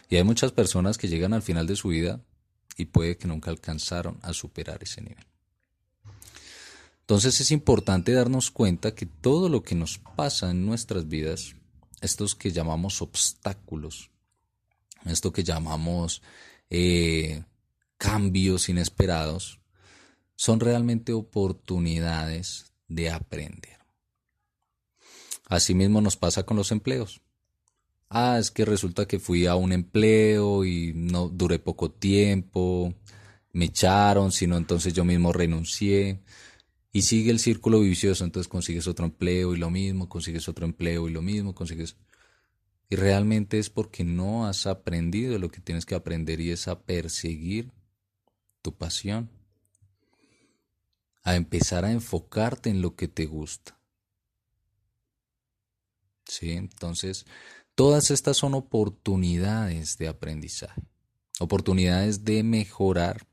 Y 0.09 0.15
hay 0.17 0.23
muchas 0.23 0.51
personas 0.51 0.97
que 0.97 1.07
llegan 1.07 1.33
al 1.33 1.41
final 1.41 1.67
de 1.67 1.75
su 1.75 1.89
vida 1.89 2.21
y 2.77 2.85
puede 2.85 3.17
que 3.17 3.27
nunca 3.27 3.49
alcanzaron 3.49 4.19
a 4.21 4.33
superar 4.33 4.81
ese 4.81 5.01
nivel. 5.01 5.25
Entonces 7.01 7.39
es 7.39 7.51
importante 7.51 8.11
darnos 8.11 8.51
cuenta 8.51 8.93
que 8.93 9.05
todo 9.05 9.49
lo 9.49 9.63
que 9.63 9.75
nos 9.75 9.97
pasa 9.97 10.51
en 10.51 10.65
nuestras 10.65 11.07
vidas, 11.07 11.55
estos 12.01 12.35
que 12.35 12.51
llamamos 12.51 13.01
obstáculos, 13.01 14.11
esto 15.05 15.31
que 15.31 15.43
llamamos 15.43 16.21
eh, 16.69 17.43
cambios 17.97 18.69
inesperados, 18.69 19.59
son 20.35 20.59
realmente 20.59 21.13
oportunidades 21.13 22.73
de 22.87 23.09
aprender. 23.09 23.77
Asimismo 25.49 26.01
nos 26.01 26.17
pasa 26.17 26.43
con 26.43 26.57
los 26.57 26.71
empleos 26.71 27.21
ah, 28.09 28.37
es 28.39 28.51
que 28.51 28.65
resulta 28.65 29.07
que 29.07 29.19
fui 29.19 29.45
a 29.45 29.55
un 29.55 29.71
empleo 29.71 30.65
y 30.65 30.93
no 30.95 31.29
duré 31.29 31.59
poco 31.59 31.91
tiempo, 31.91 32.93
me 33.53 33.65
echaron, 33.65 34.31
sino 34.31 34.57
entonces 34.57 34.93
yo 34.93 35.05
mismo 35.05 35.33
renuncié. 35.33 36.21
Y 36.91 37.03
sigue 37.03 37.31
el 37.31 37.39
círculo 37.39 37.79
vicioso, 37.81 38.23
entonces 38.23 38.47
consigues 38.47 38.87
otro 38.87 39.05
empleo 39.05 39.53
y 39.53 39.57
lo 39.57 39.69
mismo, 39.69 40.09
consigues 40.09 40.47
otro 40.47 40.65
empleo 40.65 41.07
y 41.07 41.11
lo 41.11 41.21
mismo, 41.21 41.53
consigues... 41.53 41.97
Y 42.89 42.95
realmente 42.95 43.59
es 43.59 43.69
porque 43.69 44.05
no 44.05 44.47
has 44.47 44.65
aprendido 44.65 45.37
lo 45.37 45.51
que 45.51 45.59
tienes 45.59 45.85
que 45.85 45.95
aprender 45.95 46.39
y 46.39 46.51
es 46.51 46.69
a 46.69 46.83
perseguir 46.83 47.73
tu 48.61 48.73
pasión, 48.75 49.29
a 51.23 51.35
empezar 51.35 51.83
a 51.83 51.91
enfocarte 51.91 52.69
en 52.69 52.81
lo 52.81 52.95
que 52.95 53.09
te 53.09 53.25
gusta. 53.25 53.77
Sí, 56.23 56.51
entonces 56.51 57.25
Todas 57.77 58.09
estas 58.09 58.37
son 58.37 58.55
oportunidades 58.55 59.99
de 59.99 60.07
aprendizaje, 60.07 60.81
oportunidades 61.39 62.25
de 62.25 62.41
mejorar. 62.41 63.27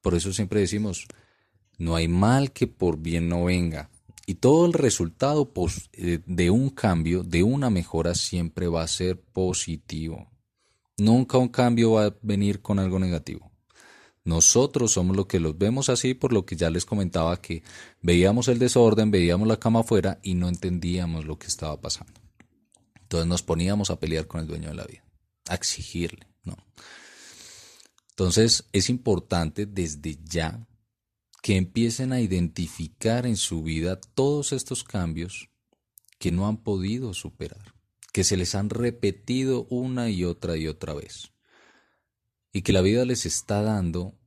Por 0.00 0.14
eso 0.14 0.32
siempre 0.32 0.60
decimos, 0.60 1.08
no 1.78 1.96
hay 1.96 2.08
mal 2.08 2.52
que 2.52 2.66
por 2.66 2.98
bien 2.98 3.28
no 3.28 3.44
venga. 3.44 3.90
Y 4.26 4.34
todo 4.34 4.66
el 4.66 4.72
resultado 4.72 5.52
eh, 5.92 6.20
de 6.26 6.50
un 6.50 6.70
cambio, 6.70 7.22
de 7.22 7.42
una 7.42 7.70
mejora, 7.70 8.14
siempre 8.14 8.66
va 8.66 8.82
a 8.82 8.88
ser 8.88 9.20
positivo. 9.20 10.30
Nunca 10.98 11.38
un 11.38 11.48
cambio 11.48 11.92
va 11.92 12.06
a 12.06 12.16
venir 12.22 12.60
con 12.60 12.78
algo 12.78 12.98
negativo. 12.98 13.52
Nosotros 14.24 14.90
somos 14.90 15.16
los 15.16 15.26
que 15.26 15.38
los 15.38 15.56
vemos 15.56 15.88
así, 15.88 16.14
por 16.14 16.32
lo 16.32 16.44
que 16.44 16.56
ya 16.56 16.68
les 16.68 16.84
comentaba 16.84 17.40
que 17.40 17.62
veíamos 18.02 18.48
el 18.48 18.58
desorden, 18.58 19.12
veíamos 19.12 19.46
la 19.46 19.60
cama 19.60 19.80
afuera 19.80 20.18
y 20.22 20.34
no 20.34 20.48
entendíamos 20.48 21.24
lo 21.24 21.38
que 21.38 21.46
estaba 21.46 21.80
pasando. 21.80 22.20
Entonces 23.00 23.28
nos 23.28 23.44
poníamos 23.44 23.90
a 23.90 24.00
pelear 24.00 24.26
con 24.26 24.40
el 24.40 24.48
dueño 24.48 24.70
de 24.70 24.74
la 24.74 24.84
vida, 24.84 25.04
a 25.48 25.54
exigirle, 25.54 26.26
¿no? 26.42 26.56
Entonces 28.10 28.64
es 28.72 28.90
importante 28.90 29.64
desde 29.64 30.18
ya 30.24 30.66
que 31.46 31.56
empiecen 31.56 32.12
a 32.12 32.20
identificar 32.20 33.24
en 33.24 33.36
su 33.36 33.62
vida 33.62 34.00
todos 34.00 34.52
estos 34.52 34.82
cambios 34.82 35.48
que 36.18 36.32
no 36.32 36.48
han 36.48 36.56
podido 36.56 37.14
superar, 37.14 37.72
que 38.12 38.24
se 38.24 38.36
les 38.36 38.56
han 38.56 38.68
repetido 38.68 39.64
una 39.70 40.10
y 40.10 40.24
otra 40.24 40.56
y 40.56 40.66
otra 40.66 40.92
vez, 40.92 41.30
y 42.52 42.62
que 42.62 42.72
la 42.72 42.80
vida 42.80 43.04
les 43.04 43.26
está 43.26 43.62
dando 43.62 44.18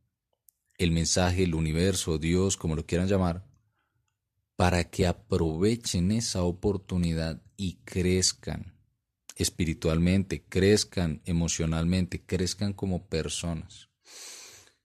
el 0.78 0.92
mensaje, 0.92 1.44
el 1.44 1.56
universo, 1.56 2.20
Dios, 2.20 2.56
como 2.56 2.78
lo 2.78 2.86
quieran 2.86 3.10
llamar, 3.10 3.46
para 4.56 4.86
que 4.86 5.06
aprovechen 5.06 6.14
esa 6.14 6.44
oportunidad 6.44 7.42
y 7.58 7.80
crezcan 7.84 8.80
espiritualmente, 9.36 10.46
crezcan 10.46 11.22
emocionalmente, 11.26 12.26
crezcan 12.26 12.72
como 12.72 13.08
personas 13.08 13.90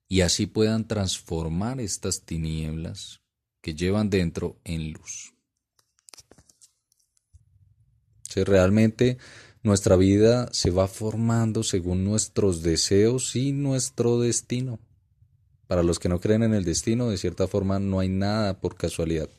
y 0.09 0.21
así 0.21 0.47
puedan 0.47 0.87
transformar 0.87 1.81
estas 1.81 2.23
tinieblas 2.23 3.21
que 3.61 3.75
llevan 3.75 4.11
dentro 4.11 4.59
en 4.65 4.93
luz. 4.93 5.35
Si 8.29 8.43
realmente 8.43 9.19
nuestra 9.63 9.97
vida 9.97 10.49
se 10.53 10.71
va 10.71 10.89
formando 10.89 11.63
según 11.63 12.05
nuestros 12.05 12.63
deseos 12.63 13.37
y 13.37 13.53
nuestro 13.53 14.21
destino. 14.21 14.79
Para 15.67 15.83
los 15.83 15.99
que 15.99 16.09
no 16.09 16.21
creen 16.21 16.43
en 16.43 16.53
el 16.53 16.65
destino, 16.65 17.09
de 17.09 17.17
cierta 17.17 17.49
forma 17.49 17.79
no 17.79 18.01
hay 18.01 18.09
nada 18.09 18.61
por 18.61 18.77
casualidad 18.77 19.31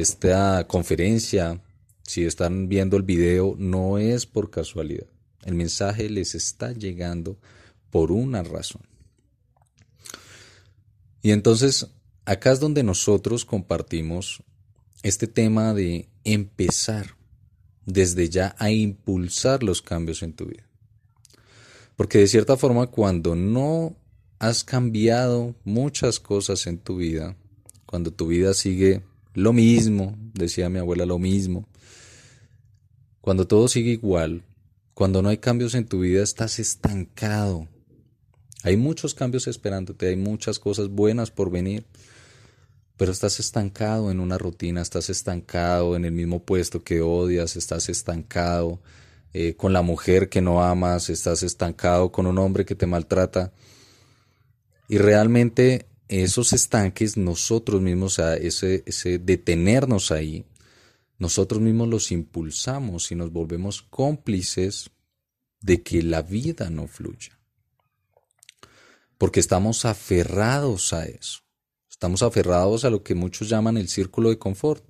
esta 0.00 0.64
conferencia, 0.68 1.60
si 2.02 2.24
están 2.24 2.68
viendo 2.68 2.96
el 2.96 3.02
video, 3.02 3.56
no 3.58 3.98
es 3.98 4.26
por 4.26 4.50
casualidad. 4.50 5.06
El 5.44 5.54
mensaje 5.54 6.08
les 6.08 6.34
está 6.34 6.72
llegando 6.72 7.36
por 7.90 8.12
una 8.12 8.42
razón. 8.42 8.82
Y 11.22 11.32
entonces, 11.32 11.88
acá 12.24 12.52
es 12.52 12.60
donde 12.60 12.82
nosotros 12.82 13.44
compartimos 13.44 14.42
este 15.02 15.26
tema 15.26 15.74
de 15.74 16.08
empezar 16.24 17.16
desde 17.86 18.28
ya 18.28 18.54
a 18.58 18.70
impulsar 18.70 19.62
los 19.62 19.82
cambios 19.82 20.22
en 20.22 20.34
tu 20.34 20.46
vida. 20.46 20.68
Porque 21.96 22.18
de 22.18 22.28
cierta 22.28 22.56
forma, 22.56 22.88
cuando 22.88 23.34
no 23.34 23.96
has 24.38 24.62
cambiado 24.62 25.54
muchas 25.64 26.20
cosas 26.20 26.66
en 26.66 26.78
tu 26.78 26.96
vida, 26.98 27.36
cuando 27.86 28.12
tu 28.12 28.28
vida 28.28 28.54
sigue 28.54 29.02
lo 29.34 29.52
mismo, 29.52 30.16
decía 30.34 30.68
mi 30.68 30.78
abuela, 30.78 31.06
lo 31.06 31.18
mismo. 31.18 31.66
Cuando 33.20 33.46
todo 33.46 33.68
sigue 33.68 33.90
igual, 33.92 34.44
cuando 34.94 35.22
no 35.22 35.28
hay 35.28 35.38
cambios 35.38 35.74
en 35.74 35.86
tu 35.86 36.00
vida, 36.00 36.22
estás 36.22 36.58
estancado. 36.58 37.68
Hay 38.64 38.76
muchos 38.76 39.14
cambios 39.14 39.46
esperándote, 39.46 40.08
hay 40.08 40.16
muchas 40.16 40.58
cosas 40.58 40.88
buenas 40.88 41.30
por 41.30 41.50
venir, 41.50 41.84
pero 42.96 43.12
estás 43.12 43.38
estancado 43.38 44.10
en 44.10 44.18
una 44.18 44.38
rutina, 44.38 44.82
estás 44.82 45.10
estancado 45.10 45.94
en 45.94 46.04
el 46.04 46.12
mismo 46.12 46.42
puesto 46.42 46.82
que 46.82 47.00
odias, 47.00 47.56
estás 47.56 47.88
estancado 47.88 48.80
eh, 49.32 49.54
con 49.54 49.72
la 49.72 49.82
mujer 49.82 50.28
que 50.28 50.40
no 50.40 50.64
amas, 50.64 51.08
estás 51.08 51.44
estancado 51.44 52.10
con 52.10 52.26
un 52.26 52.38
hombre 52.38 52.64
que 52.64 52.74
te 52.74 52.86
maltrata. 52.86 53.52
Y 54.88 54.98
realmente 54.98 55.86
esos 56.08 56.52
estanques 56.52 57.16
nosotros 57.16 57.80
mismos, 57.80 58.18
o 58.18 58.32
ese, 58.32 58.82
ese 58.86 59.18
detenernos 59.18 60.10
ahí, 60.10 60.44
nosotros 61.18 61.60
mismos 61.60 61.88
los 61.88 62.10
impulsamos 62.10 63.12
y 63.12 63.14
nos 63.14 63.32
volvemos 63.32 63.82
cómplices 63.82 64.90
de 65.60 65.82
que 65.82 66.02
la 66.02 66.22
vida 66.22 66.70
no 66.70 66.88
fluya. 66.88 67.37
Porque 69.18 69.40
estamos 69.40 69.84
aferrados 69.84 70.92
a 70.92 71.04
eso. 71.06 71.40
Estamos 71.90 72.22
aferrados 72.22 72.84
a 72.84 72.90
lo 72.90 73.02
que 73.02 73.14
muchos 73.14 73.48
llaman 73.48 73.76
el 73.76 73.88
círculo 73.88 74.30
de 74.30 74.38
confort. 74.38 74.84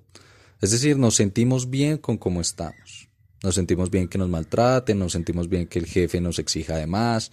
Es 0.61 0.71
decir, 0.71 0.97
nos 0.97 1.15
sentimos 1.15 1.69
bien 1.69 1.97
con 1.97 2.17
cómo 2.17 2.39
estamos. 2.39 3.09
Nos 3.41 3.55
sentimos 3.55 3.89
bien 3.89 4.07
que 4.07 4.17
nos 4.17 4.29
maltraten, 4.29 4.99
nos 4.99 5.13
sentimos 5.13 5.49
bien 5.49 5.67
que 5.67 5.79
el 5.79 5.85
jefe 5.85 6.21
nos 6.21 6.39
exija 6.39 6.75
de 6.75 6.87
más, 6.87 7.31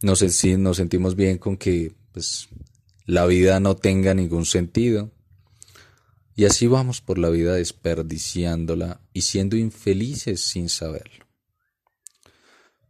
nos, 0.00 0.22
nos 0.58 0.76
sentimos 0.76 1.16
bien 1.16 1.38
con 1.38 1.56
que 1.56 1.92
pues, 2.12 2.48
la 3.04 3.26
vida 3.26 3.60
no 3.60 3.76
tenga 3.76 4.14
ningún 4.14 4.46
sentido. 4.46 5.10
Y 6.36 6.46
así 6.46 6.66
vamos 6.66 7.00
por 7.00 7.18
la 7.18 7.30
vida 7.30 7.54
desperdiciándola 7.54 9.00
y 9.12 9.22
siendo 9.22 9.56
infelices 9.56 10.40
sin 10.40 10.68
saberlo. 10.68 11.23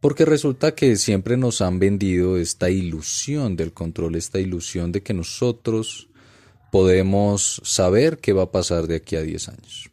Porque 0.05 0.23
resulta 0.23 0.75
que 0.75 0.97
siempre 0.97 1.35
nos 1.35 1.61
han 1.61 1.79
vendido 1.79 2.37
esta 2.37 2.69
ilusión 2.69 3.55
del 3.55 3.73
control, 3.73 4.13
esta 4.13 4.39
ilusión 4.39 4.91
de 4.91 5.01
que 5.01 5.15
nosotros 5.15 6.09
podemos 6.71 7.59
saber 7.63 8.19
qué 8.19 8.31
va 8.31 8.43
a 8.43 8.51
pasar 8.51 8.85
de 8.85 8.97
aquí 8.97 9.15
a 9.15 9.23
10 9.23 9.49
años. 9.49 9.89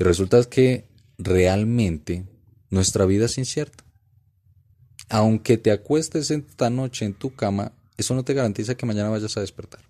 Y 0.00 0.02
resulta 0.02 0.42
que 0.42 0.88
realmente 1.18 2.26
nuestra 2.68 3.06
vida 3.06 3.26
es 3.26 3.38
incierta. 3.38 3.84
Aunque 5.08 5.56
te 5.56 5.70
acuestes 5.70 6.32
esta 6.32 6.68
noche 6.68 7.04
en 7.04 7.14
tu 7.14 7.32
cama, 7.36 7.70
eso 7.96 8.16
no 8.16 8.24
te 8.24 8.34
garantiza 8.34 8.76
que 8.76 8.86
mañana 8.86 9.08
vayas 9.08 9.36
a 9.36 9.40
despertar. 9.42 9.82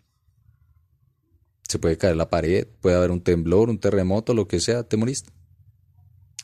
Se 1.66 1.78
puede 1.78 1.96
caer 1.96 2.16
la 2.16 2.28
pared, 2.28 2.66
puede 2.82 2.96
haber 2.96 3.12
un 3.12 3.22
temblor, 3.22 3.70
un 3.70 3.78
terremoto, 3.78 4.34
lo 4.34 4.46
que 4.46 4.60
sea, 4.60 4.82
te 4.82 4.98
moriste. 4.98 5.30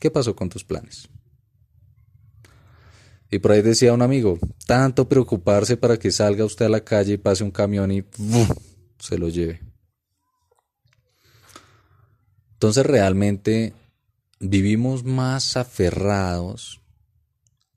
¿Qué 0.01 0.11
pasó 0.11 0.35
con 0.35 0.49
tus 0.49 0.65
planes? 0.65 1.11
Y 3.33 3.39
por 3.39 3.53
ahí 3.53 3.63
decía 3.63 3.95
un 3.95 4.03
amigo, 4.03 4.39
tanto 4.67 5.09
preocuparse 5.09 5.79
para 5.79 5.99
que 5.99 6.11
salga 6.11 6.45
usted 6.45 6.67
a 6.67 6.69
la 6.69 6.85
calle 6.85 7.15
y 7.15 7.17
pase 7.17 7.43
un 7.43 7.51
camión 7.51 7.91
y 7.91 8.05
se 8.99 9.17
lo 9.17 9.31
lleve. 9.31 9.63
Entonces 12.53 12.85
realmente 12.85 13.73
vivimos 14.39 15.05
más 15.05 15.57
aferrados 15.57 16.83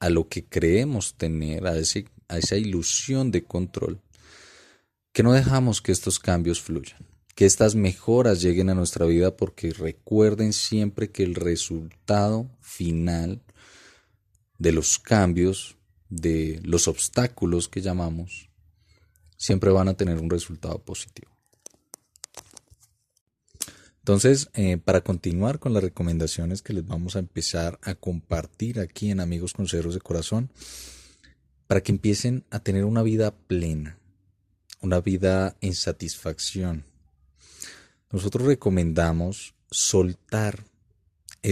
a 0.01 0.09
lo 0.09 0.27
que 0.27 0.43
creemos 0.43 1.15
tener, 1.15 1.65
a, 1.67 1.71
a 1.71 2.37
esa 2.37 2.55
ilusión 2.57 3.31
de 3.31 3.45
control, 3.45 4.01
que 5.13 5.23
no 5.23 5.31
dejamos 5.31 5.81
que 5.81 5.93
estos 5.93 6.19
cambios 6.19 6.59
fluyan, 6.59 6.99
que 7.33 7.45
estas 7.45 7.75
mejoras 7.75 8.41
lleguen 8.41 8.69
a 8.71 8.75
nuestra 8.75 9.05
vida 9.05 9.37
porque 9.37 9.71
recuerden 9.71 10.51
siempre 10.51 11.11
que 11.11 11.23
el 11.23 11.33
resultado 11.33 12.49
final 12.59 13.41
de 14.57 14.71
los 14.71 14.99
cambios, 14.99 15.77
de 16.09 16.59
los 16.63 16.87
obstáculos 16.87 17.67
que 17.67 17.81
llamamos, 17.81 18.49
siempre 19.37 19.71
van 19.71 19.87
a 19.87 19.95
tener 19.95 20.17
un 20.19 20.29
resultado 20.29 20.79
positivo. 20.79 21.31
Entonces, 23.99 24.49
eh, 24.53 24.77
para 24.77 25.01
continuar 25.01 25.57
con 25.57 25.73
las 25.73 25.83
recomendaciones 25.83 26.61
que 26.61 26.73
les 26.73 26.85
vamos 26.85 27.15
a 27.15 27.19
empezar 27.19 27.79
a 27.81 27.95
compartir 27.95 28.79
aquí 28.79 29.09
en 29.09 29.19
Amigos 29.19 29.53
Consejeros 29.53 29.95
de 29.95 29.99
Corazón, 29.99 30.51
para 31.65 31.81
que 31.81 31.91
empiecen 31.91 32.45
a 32.51 32.59
tener 32.59 32.85
una 32.85 33.01
vida 33.01 33.35
plena, 33.35 33.97
una 34.81 35.01
vida 35.01 35.57
en 35.61 35.73
satisfacción. 35.73 36.85
Nosotros 38.11 38.45
recomendamos 38.45 39.55
soltar 39.71 40.65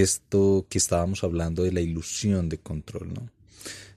esto 0.02 0.66
que 0.70 0.80
estábamos 0.80 1.24
hablando 1.24 1.64
de 1.64 1.72
la 1.72 1.82
ilusión 1.82 2.50
de 2.50 2.58
control, 2.58 3.14
¿no? 3.14 3.30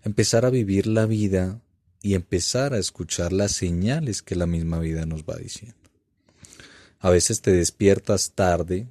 Empezar 0.04 0.44
a 0.44 0.50
vivir 0.50 0.86
la 0.86 1.06
vida 1.06 1.60
y 2.02 2.14
empezar 2.14 2.74
a 2.74 2.78
escuchar 2.78 3.32
las 3.32 3.52
señales 3.52 4.22
que 4.22 4.36
la 4.36 4.46
misma 4.46 4.78
vida 4.78 5.06
nos 5.06 5.24
va 5.24 5.36
diciendo. 5.36 5.76
A 7.00 7.10
veces 7.10 7.40
te 7.40 7.50
despiertas 7.50 8.32
tarde, 8.34 8.86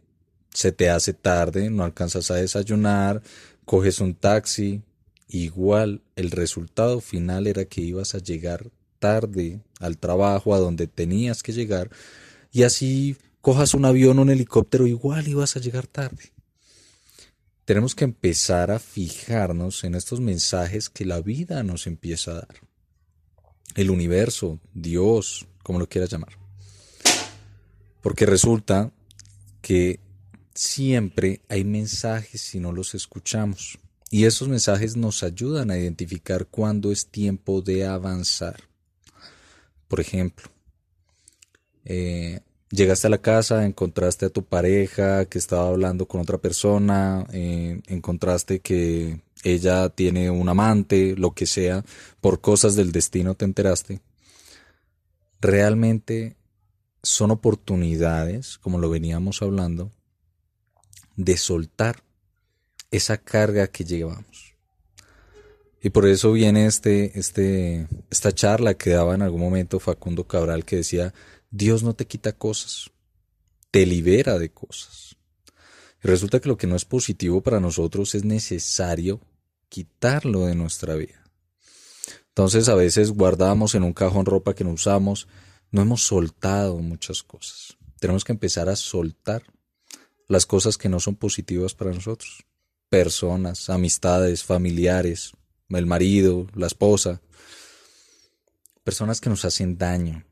se 0.49 0.71
te 0.71 0.89
hace 0.89 1.13
tarde, 1.13 1.69
no 1.69 1.83
alcanzas 1.83 2.31
a 2.31 2.35
desayunar, 2.35 3.21
coges 3.65 3.99
un 3.99 4.15
taxi, 4.15 4.81
igual 5.29 6.01
el 6.15 6.31
resultado 6.31 7.01
final 7.01 7.45
era 7.45 7.65
que 7.65 7.81
ibas 7.81 8.15
a 8.15 8.19
llegar 8.19 8.71
tarde 8.99 9.59
al 9.79 9.97
trabajo, 9.97 10.55
a 10.55 10.59
donde 10.59 10.87
tenías 10.87 11.43
que 11.43 11.53
llegar, 11.53 11.91
y 12.51 12.63
así 12.63 13.15
cojas 13.41 13.73
un 13.75 13.85
avión 13.85 14.17
o 14.17 14.23
un 14.23 14.31
helicóptero, 14.31 14.87
igual 14.87 15.27
ibas 15.27 15.55
a 15.55 15.59
llegar 15.59 15.87
tarde. 15.87 16.34
Tenemos 17.65 17.95
que 17.95 18.03
empezar 18.03 18.69
a 18.69 18.77
fijarnos 18.77 19.83
en 19.83 19.95
estos 19.95 20.21
mensajes 20.21 20.89
que 20.89 21.03
la 21.03 21.19
vida 21.19 21.63
nos 21.63 21.87
empieza 21.87 22.31
a 22.31 22.35
dar. 22.35 22.55
El 23.73 23.89
universo, 23.89 24.59
Dios, 24.73 25.47
como 25.63 25.79
lo 25.79 25.89
quieras 25.89 26.11
llamar. 26.11 26.37
Porque 28.01 28.27
resulta 28.27 28.91
que 29.61 29.99
siempre 30.53 31.41
hay 31.49 31.63
mensajes 31.63 32.39
si 32.39 32.59
no 32.59 32.71
los 32.71 32.93
escuchamos. 32.93 33.79
Y 34.11 34.25
esos 34.25 34.47
mensajes 34.47 34.95
nos 34.95 35.23
ayudan 35.23 35.71
a 35.71 35.77
identificar 35.77 36.45
cuándo 36.45 36.91
es 36.91 37.07
tiempo 37.07 37.61
de 37.63 37.87
avanzar. 37.87 38.61
Por 39.87 39.99
ejemplo, 39.99 40.51
eh, 41.83 42.41
Llegaste 42.75 43.07
a 43.07 43.09
la 43.09 43.19
casa, 43.19 43.65
encontraste 43.65 44.25
a 44.25 44.29
tu 44.29 44.43
pareja 44.43 45.23
que 45.25 45.37
estaba 45.37 45.69
hablando 45.69 46.07
con 46.07 46.19
otra 46.19 46.39
persona, 46.39 47.25
encontraste 47.31 48.59
que 48.59 49.21
ella 49.45 49.87
tiene 49.87 50.29
un 50.29 50.49
amante, 50.49 51.15
lo 51.15 51.31
que 51.31 51.45
sea, 51.45 51.85
por 52.19 52.41
cosas 52.41 52.75
del 52.75 52.91
destino 52.91 53.33
te 53.33 53.45
enteraste. 53.45 54.01
Realmente 55.39 56.35
son 57.01 57.31
oportunidades, 57.31 58.57
como 58.57 58.77
lo 58.77 58.89
veníamos 58.89 59.41
hablando, 59.41 59.93
de 61.15 61.37
soltar 61.37 62.03
esa 62.91 63.17
carga 63.17 63.67
que 63.67 63.85
llevamos. 63.85 64.53
Y 65.81 65.91
por 65.91 66.07
eso 66.07 66.33
viene 66.33 66.65
este, 66.65 67.17
este, 67.17 67.87
esta 68.09 68.33
charla 68.33 68.73
que 68.73 68.89
daba 68.89 69.15
en 69.15 69.21
algún 69.21 69.39
momento 69.39 69.79
Facundo 69.79 70.25
Cabral 70.25 70.65
que 70.65 70.77
decía, 70.77 71.13
Dios 71.51 71.83
no 71.83 71.93
te 71.93 72.07
quita 72.07 72.33
cosas, 72.33 72.91
te 73.71 73.85
libera 73.85 74.37
de 74.39 74.51
cosas. 74.51 75.15
Y 76.03 76.07
resulta 76.07 76.39
que 76.39 76.49
lo 76.49 76.57
que 76.57 76.67
no 76.67 76.75
es 76.75 76.85
positivo 76.85 77.41
para 77.41 77.59
nosotros 77.59 78.15
es 78.15 78.23
necesario 78.25 79.21
quitarlo 79.69 80.45
de 80.45 80.55
nuestra 80.55 80.95
vida. 80.95 81.23
Entonces 82.29 82.67
a 82.67 82.75
veces 82.75 83.11
guardamos 83.11 83.75
en 83.75 83.83
un 83.83 83.93
cajón 83.93 84.25
ropa 84.25 84.53
que 84.53 84.63
no 84.63 84.71
usamos, 84.71 85.27
no 85.71 85.81
hemos 85.81 86.01
soltado 86.05 86.77
muchas 86.77 87.23
cosas. 87.23 87.77
Tenemos 87.99 88.23
que 88.23 88.33
empezar 88.33 88.69
a 88.69 88.75
soltar 88.75 89.43
las 90.27 90.45
cosas 90.45 90.77
que 90.77 90.89
no 90.89 90.99
son 90.99 91.15
positivas 91.15 91.73
para 91.73 91.91
nosotros. 91.91 92.45
Personas, 92.89 93.69
amistades, 93.69 94.43
familiares, 94.43 95.31
el 95.69 95.85
marido, 95.85 96.47
la 96.55 96.67
esposa. 96.67 97.21
Personas 98.83 99.21
que 99.21 99.29
nos 99.29 99.45
hacen 99.45 99.77
daño, 99.77 100.25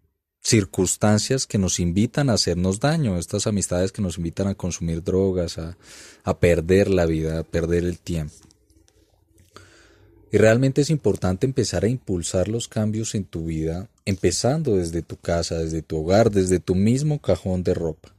circunstancias 0.43 1.47
que 1.47 1.57
nos 1.57 1.79
invitan 1.79 2.29
a 2.29 2.33
hacernos 2.33 2.79
daño, 2.79 3.17
estas 3.17 3.47
amistades 3.47 3.91
que 3.91 4.01
nos 4.01 4.17
invitan 4.17 4.47
a 4.47 4.55
consumir 4.55 5.03
drogas, 5.03 5.57
a, 5.57 5.77
a 6.23 6.39
perder 6.39 6.89
la 6.89 7.05
vida, 7.05 7.39
a 7.39 7.43
perder 7.43 7.85
el 7.85 7.99
tiempo. 7.99 8.35
Y 10.31 10.37
realmente 10.37 10.81
es 10.81 10.89
importante 10.89 11.45
empezar 11.45 11.85
a 11.85 11.87
impulsar 11.87 12.47
los 12.47 12.67
cambios 12.67 13.15
en 13.15 13.23
tu 13.23 13.45
vida, 13.45 13.89
empezando 14.03 14.77
desde 14.77 15.01
tu 15.01 15.15
casa, 15.15 15.59
desde 15.59 15.81
tu 15.81 15.97
hogar, 15.97 16.31
desde 16.31 16.59
tu 16.59 16.75
mismo 16.75 17.21
cajón 17.21 17.63
de 17.63 17.73
ropa. 17.73 18.15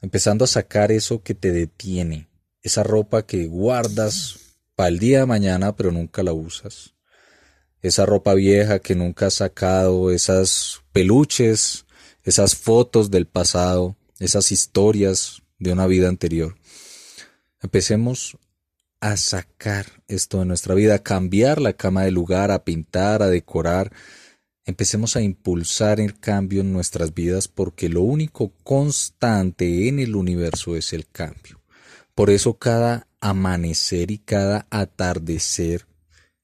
Empezando 0.00 0.44
a 0.44 0.48
sacar 0.48 0.90
eso 0.90 1.22
que 1.22 1.34
te 1.34 1.52
detiene, 1.52 2.28
esa 2.62 2.82
ropa 2.82 3.24
que 3.26 3.46
guardas 3.46 4.56
para 4.74 4.88
el 4.88 4.98
día 4.98 5.20
de 5.20 5.26
mañana 5.26 5.76
pero 5.76 5.92
nunca 5.92 6.22
la 6.22 6.32
usas 6.32 6.94
esa 7.82 8.06
ropa 8.06 8.34
vieja 8.34 8.78
que 8.78 8.94
nunca 8.94 9.26
has 9.26 9.34
sacado, 9.34 10.10
esas 10.12 10.82
peluches, 10.92 11.84
esas 12.22 12.54
fotos 12.54 13.10
del 13.10 13.26
pasado, 13.26 13.96
esas 14.20 14.52
historias 14.52 15.42
de 15.58 15.72
una 15.72 15.86
vida 15.86 16.08
anterior. 16.08 16.56
Empecemos 17.60 18.38
a 19.00 19.16
sacar 19.16 19.86
esto 20.06 20.38
de 20.38 20.44
nuestra 20.44 20.76
vida, 20.76 20.94
a 20.94 21.02
cambiar 21.02 21.60
la 21.60 21.72
cama 21.72 22.04
de 22.04 22.12
lugar, 22.12 22.52
a 22.52 22.64
pintar, 22.64 23.20
a 23.22 23.28
decorar. 23.28 23.92
Empecemos 24.64 25.16
a 25.16 25.22
impulsar 25.22 25.98
el 25.98 26.20
cambio 26.20 26.60
en 26.60 26.72
nuestras 26.72 27.12
vidas 27.12 27.48
porque 27.48 27.88
lo 27.88 28.02
único 28.02 28.52
constante 28.62 29.88
en 29.88 29.98
el 29.98 30.14
universo 30.14 30.76
es 30.76 30.92
el 30.92 31.08
cambio. 31.08 31.60
Por 32.14 32.30
eso 32.30 32.54
cada 32.54 33.08
amanecer 33.20 34.12
y 34.12 34.18
cada 34.18 34.66
atardecer 34.70 35.86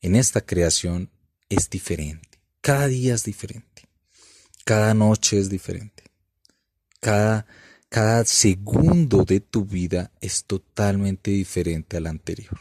en 0.00 0.16
esta 0.16 0.40
creación 0.40 1.10
es 1.48 1.70
diferente. 1.70 2.28
Cada 2.60 2.86
día 2.86 3.14
es 3.14 3.24
diferente. 3.24 3.88
Cada 4.64 4.94
noche 4.94 5.38
es 5.38 5.48
diferente. 5.48 6.04
Cada, 7.00 7.46
cada 7.88 8.24
segundo 8.24 9.24
de 9.24 9.40
tu 9.40 9.64
vida 9.64 10.10
es 10.20 10.44
totalmente 10.44 11.30
diferente 11.30 11.96
al 11.96 12.06
anterior. 12.06 12.58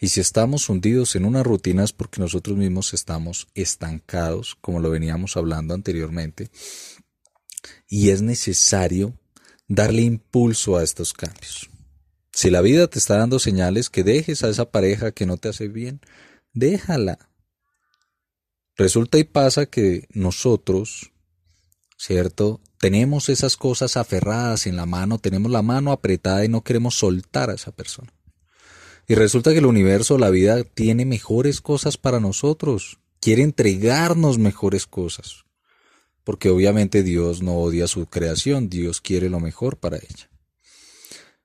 Y 0.00 0.08
si 0.08 0.20
estamos 0.20 0.68
hundidos 0.68 1.16
en 1.16 1.24
una 1.24 1.42
rutina 1.42 1.82
es 1.82 1.92
porque 1.92 2.20
nosotros 2.20 2.56
mismos 2.56 2.94
estamos 2.94 3.48
estancados, 3.54 4.56
como 4.60 4.80
lo 4.80 4.90
veníamos 4.90 5.36
hablando 5.36 5.74
anteriormente, 5.74 6.50
y 7.88 8.10
es 8.10 8.22
necesario 8.22 9.18
darle 9.66 10.02
impulso 10.02 10.76
a 10.76 10.84
estos 10.84 11.12
cambios. 11.12 11.68
Si 12.32 12.50
la 12.50 12.60
vida 12.60 12.86
te 12.86 12.98
está 12.98 13.16
dando 13.16 13.40
señales 13.40 13.90
que 13.90 14.04
dejes 14.04 14.44
a 14.44 14.48
esa 14.48 14.70
pareja 14.70 15.10
que 15.10 15.26
no 15.26 15.36
te 15.36 15.48
hace 15.48 15.66
bien, 15.66 16.00
déjala. 16.52 17.27
Resulta 18.78 19.18
y 19.18 19.24
pasa 19.24 19.66
que 19.66 20.06
nosotros, 20.12 21.10
¿cierto? 21.96 22.60
Tenemos 22.78 23.28
esas 23.28 23.56
cosas 23.56 23.96
aferradas 23.96 24.68
en 24.68 24.76
la 24.76 24.86
mano, 24.86 25.18
tenemos 25.18 25.50
la 25.50 25.62
mano 25.62 25.90
apretada 25.90 26.44
y 26.44 26.48
no 26.48 26.62
queremos 26.62 26.94
soltar 26.94 27.50
a 27.50 27.54
esa 27.54 27.72
persona. 27.72 28.14
Y 29.08 29.16
resulta 29.16 29.50
que 29.50 29.58
el 29.58 29.66
universo, 29.66 30.16
la 30.16 30.30
vida, 30.30 30.62
tiene 30.62 31.04
mejores 31.06 31.60
cosas 31.60 31.96
para 31.96 32.20
nosotros, 32.20 33.00
quiere 33.20 33.42
entregarnos 33.42 34.38
mejores 34.38 34.86
cosas, 34.86 35.44
porque 36.22 36.48
obviamente 36.48 37.02
Dios 37.02 37.42
no 37.42 37.56
odia 37.56 37.88
su 37.88 38.06
creación, 38.06 38.68
Dios 38.68 39.00
quiere 39.00 39.28
lo 39.28 39.40
mejor 39.40 39.78
para 39.78 39.96
ella. 39.96 40.30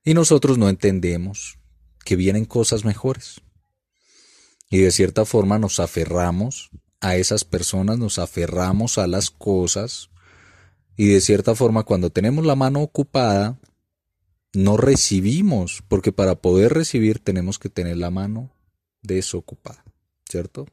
Y 0.03 0.13
nosotros 0.13 0.59
no 0.59 0.69
entendemos 0.69 1.57
que 2.05 2.15
vienen 2.15 2.45
cosas 2.45 2.85
mejores. 2.85 3.41
Y 4.69 4.79
de 4.79 4.91
cierta 4.91 5.25
forma 5.25 5.57
nos 5.57 5.79
aferramos 5.79 6.69
a 7.03 7.17
esas 7.17 7.43
personas, 7.43 7.99
nos 7.99 8.17
aferramos 8.17 8.97
a 8.97 9.07
las 9.07 9.29
cosas 9.29 10.09
y 10.95 11.07
de 11.07 11.21
cierta 11.21 11.53
forma 11.53 11.83
cuando 11.83 12.09
tenemos 12.09 12.45
la 12.45 12.55
mano 12.55 12.81
ocupada, 12.81 13.59
no 14.53 14.77
recibimos, 14.77 15.83
porque 15.89 16.13
para 16.13 16.35
poder 16.35 16.73
recibir 16.73 17.19
tenemos 17.19 17.59
que 17.59 17.69
tener 17.69 17.97
la 17.97 18.09
mano 18.09 18.51
desocupada, 19.01 19.83
¿cierto? 20.29 20.65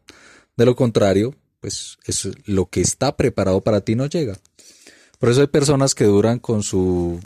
De 0.56 0.66
lo 0.66 0.76
contrario, 0.76 1.34
pues 1.58 1.98
es 2.06 2.28
lo 2.44 2.66
que 2.66 2.80
está 2.80 3.16
preparado 3.16 3.62
para 3.62 3.80
ti 3.80 3.96
no 3.96 4.06
llega. 4.06 4.38
Por 5.18 5.30
eso 5.30 5.40
hay 5.40 5.48
personas 5.48 5.96
que 5.96 6.04
duran 6.04 6.38
con 6.38 6.62
su 6.62 7.20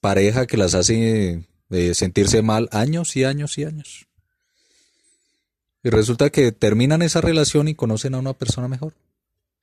pareja 0.00 0.46
que 0.46 0.56
las 0.56 0.74
hace 0.74 1.44
eh, 1.68 1.94
sentirse 1.94 2.40
mal 2.40 2.70
años 2.72 3.16
y 3.16 3.24
años 3.24 3.58
y 3.58 3.64
años. 3.64 4.06
Y 5.82 5.90
resulta 5.90 6.30
que 6.30 6.52
terminan 6.52 7.02
esa 7.02 7.20
relación 7.20 7.68
y 7.68 7.74
conocen 7.74 8.14
a 8.14 8.18
una 8.18 8.34
persona 8.34 8.68
mejor. 8.68 8.94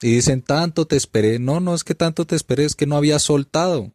Y 0.02 0.12
dicen, 0.16 0.42
tanto 0.42 0.86
te 0.86 0.96
esperé. 0.96 1.40
No, 1.40 1.60
no 1.60 1.76
es 1.76 1.84
que 1.84 1.96
tanto 1.96 2.26
te 2.26 2.36
esperé, 2.36 2.66
es 2.66 2.76
que 2.76 2.88
no 2.88 2.98
había 2.98 3.20
soltado. 3.20 3.92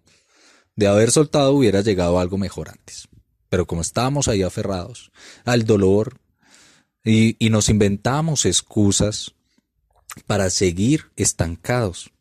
De 0.77 0.87
haber 0.87 1.11
soltado 1.11 1.53
hubiera 1.53 1.81
llegado 1.81 2.19
algo 2.19 2.39
mejor 2.39 2.69
antes. 2.69 3.09
Pero 3.49 3.67
como 3.67 3.83
estábamos 3.83 4.29
ahí 4.29 4.43
aferrados 4.43 5.13
al 5.45 5.65
dolor 5.65 6.21
y, 7.05 7.37
y 7.45 7.51
nos 7.51 7.69
inventamos 7.69 8.47
excusas 8.47 9.35
para 10.27 10.49
seguir 10.51 11.11
estancados. 11.17 12.13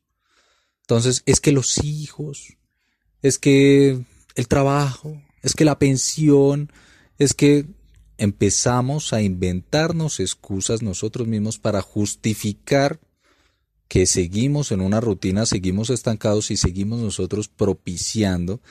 Entonces, 0.81 1.23
es 1.25 1.39
que 1.39 1.51
los 1.51 1.83
hijos, 1.83 2.57
es 3.21 3.37
que 3.37 4.03
el 4.35 4.47
trabajo, 4.47 5.21
es 5.41 5.53
que 5.53 5.65
la 5.65 5.79
pensión, 5.79 6.71
es 7.17 7.33
que 7.33 7.65
empezamos 8.21 9.13
a 9.13 9.23
inventarnos 9.23 10.19
excusas 10.19 10.83
nosotros 10.83 11.27
mismos 11.27 11.57
para 11.57 11.81
justificar 11.81 12.99
que 13.87 14.05
seguimos 14.05 14.71
en 14.71 14.81
una 14.81 15.01
rutina, 15.01 15.47
seguimos 15.47 15.89
estancados 15.89 16.51
y 16.51 16.57
seguimos 16.57 16.99
nosotros 16.99 17.47
propiciando 17.47 18.61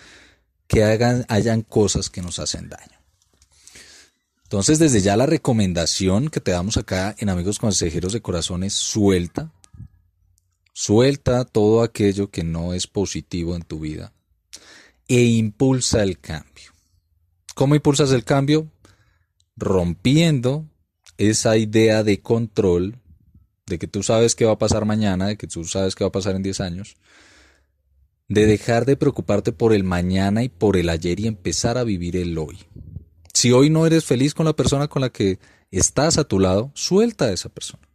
que 0.68 0.84
hagan, 0.84 1.26
hayan 1.28 1.62
cosas 1.62 2.10
que 2.10 2.22
nos 2.22 2.38
hacen 2.38 2.68
daño. 2.68 3.00
Entonces, 4.44 4.78
desde 4.78 5.00
ya 5.00 5.16
la 5.16 5.26
recomendación 5.26 6.28
que 6.28 6.38
te 6.38 6.52
damos 6.52 6.76
acá 6.76 7.16
en 7.18 7.28
Amigos 7.28 7.58
Consejeros 7.58 8.12
de 8.12 8.22
Corazón 8.22 8.62
es 8.62 8.74
suelta, 8.74 9.50
suelta 10.72 11.44
todo 11.44 11.82
aquello 11.82 12.30
que 12.30 12.44
no 12.44 12.72
es 12.72 12.86
positivo 12.86 13.56
en 13.56 13.62
tu 13.62 13.80
vida 13.80 14.12
e 15.08 15.24
impulsa 15.24 16.04
el 16.04 16.20
cambio. 16.20 16.70
¿Cómo 17.56 17.74
impulsas 17.74 18.12
el 18.12 18.22
cambio? 18.22 18.70
Rompiendo 19.60 20.66
esa 21.18 21.58
idea 21.58 22.02
de 22.02 22.20
control 22.20 22.96
de 23.66 23.78
que 23.78 23.86
tú 23.86 24.02
sabes 24.02 24.34
qué 24.34 24.46
va 24.46 24.52
a 24.52 24.58
pasar 24.58 24.86
mañana, 24.86 25.28
de 25.28 25.36
que 25.36 25.46
tú 25.46 25.64
sabes 25.64 25.94
qué 25.94 26.02
va 26.02 26.08
a 26.08 26.12
pasar 26.12 26.34
en 26.34 26.42
10 26.42 26.60
años, 26.60 26.96
de 28.28 28.46
dejar 28.46 28.86
de 28.86 28.96
preocuparte 28.96 29.52
por 29.52 29.74
el 29.74 29.84
mañana 29.84 30.42
y 30.42 30.48
por 30.48 30.76
el 30.76 30.88
ayer 30.88 31.20
y 31.20 31.26
empezar 31.26 31.78
a 31.78 31.84
vivir 31.84 32.16
el 32.16 32.36
hoy. 32.38 32.58
Si 33.34 33.52
hoy 33.52 33.70
no 33.70 33.86
eres 33.86 34.04
feliz 34.04 34.34
con 34.34 34.46
la 34.46 34.56
persona 34.56 34.88
con 34.88 35.02
la 35.02 35.10
que 35.10 35.38
estás 35.70 36.18
a 36.18 36.24
tu 36.24 36.40
lado, 36.40 36.72
suelta 36.74 37.26
a 37.26 37.32
esa 37.32 37.48
persona. 37.50 37.86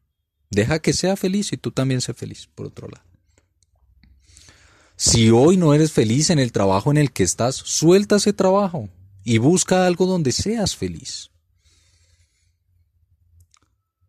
Deja 0.52 0.80
que 0.80 0.94
sea 0.94 1.16
feliz 1.16 1.52
y 1.52 1.58
tú 1.58 1.72
también 1.72 2.00
sé 2.00 2.14
feliz, 2.14 2.48
por 2.54 2.68
otro 2.68 2.88
lado. 2.88 3.04
Si 4.96 5.30
hoy 5.32 5.58
no 5.58 5.74
eres 5.74 5.92
feliz 5.92 6.30
en 6.30 6.40
el 6.40 6.54
trabajo 6.54 6.92
en 6.92 6.98
el 6.98 7.12
que 7.12 7.24
estás, 7.24 7.56
suelta 7.56 8.16
ese 8.16 8.32
trabajo 8.32 8.88
y 9.24 9.40
busca 9.40 9.86
algo 9.86 10.06
donde 10.06 10.32
seas 10.32 10.76
feliz. 10.76 11.32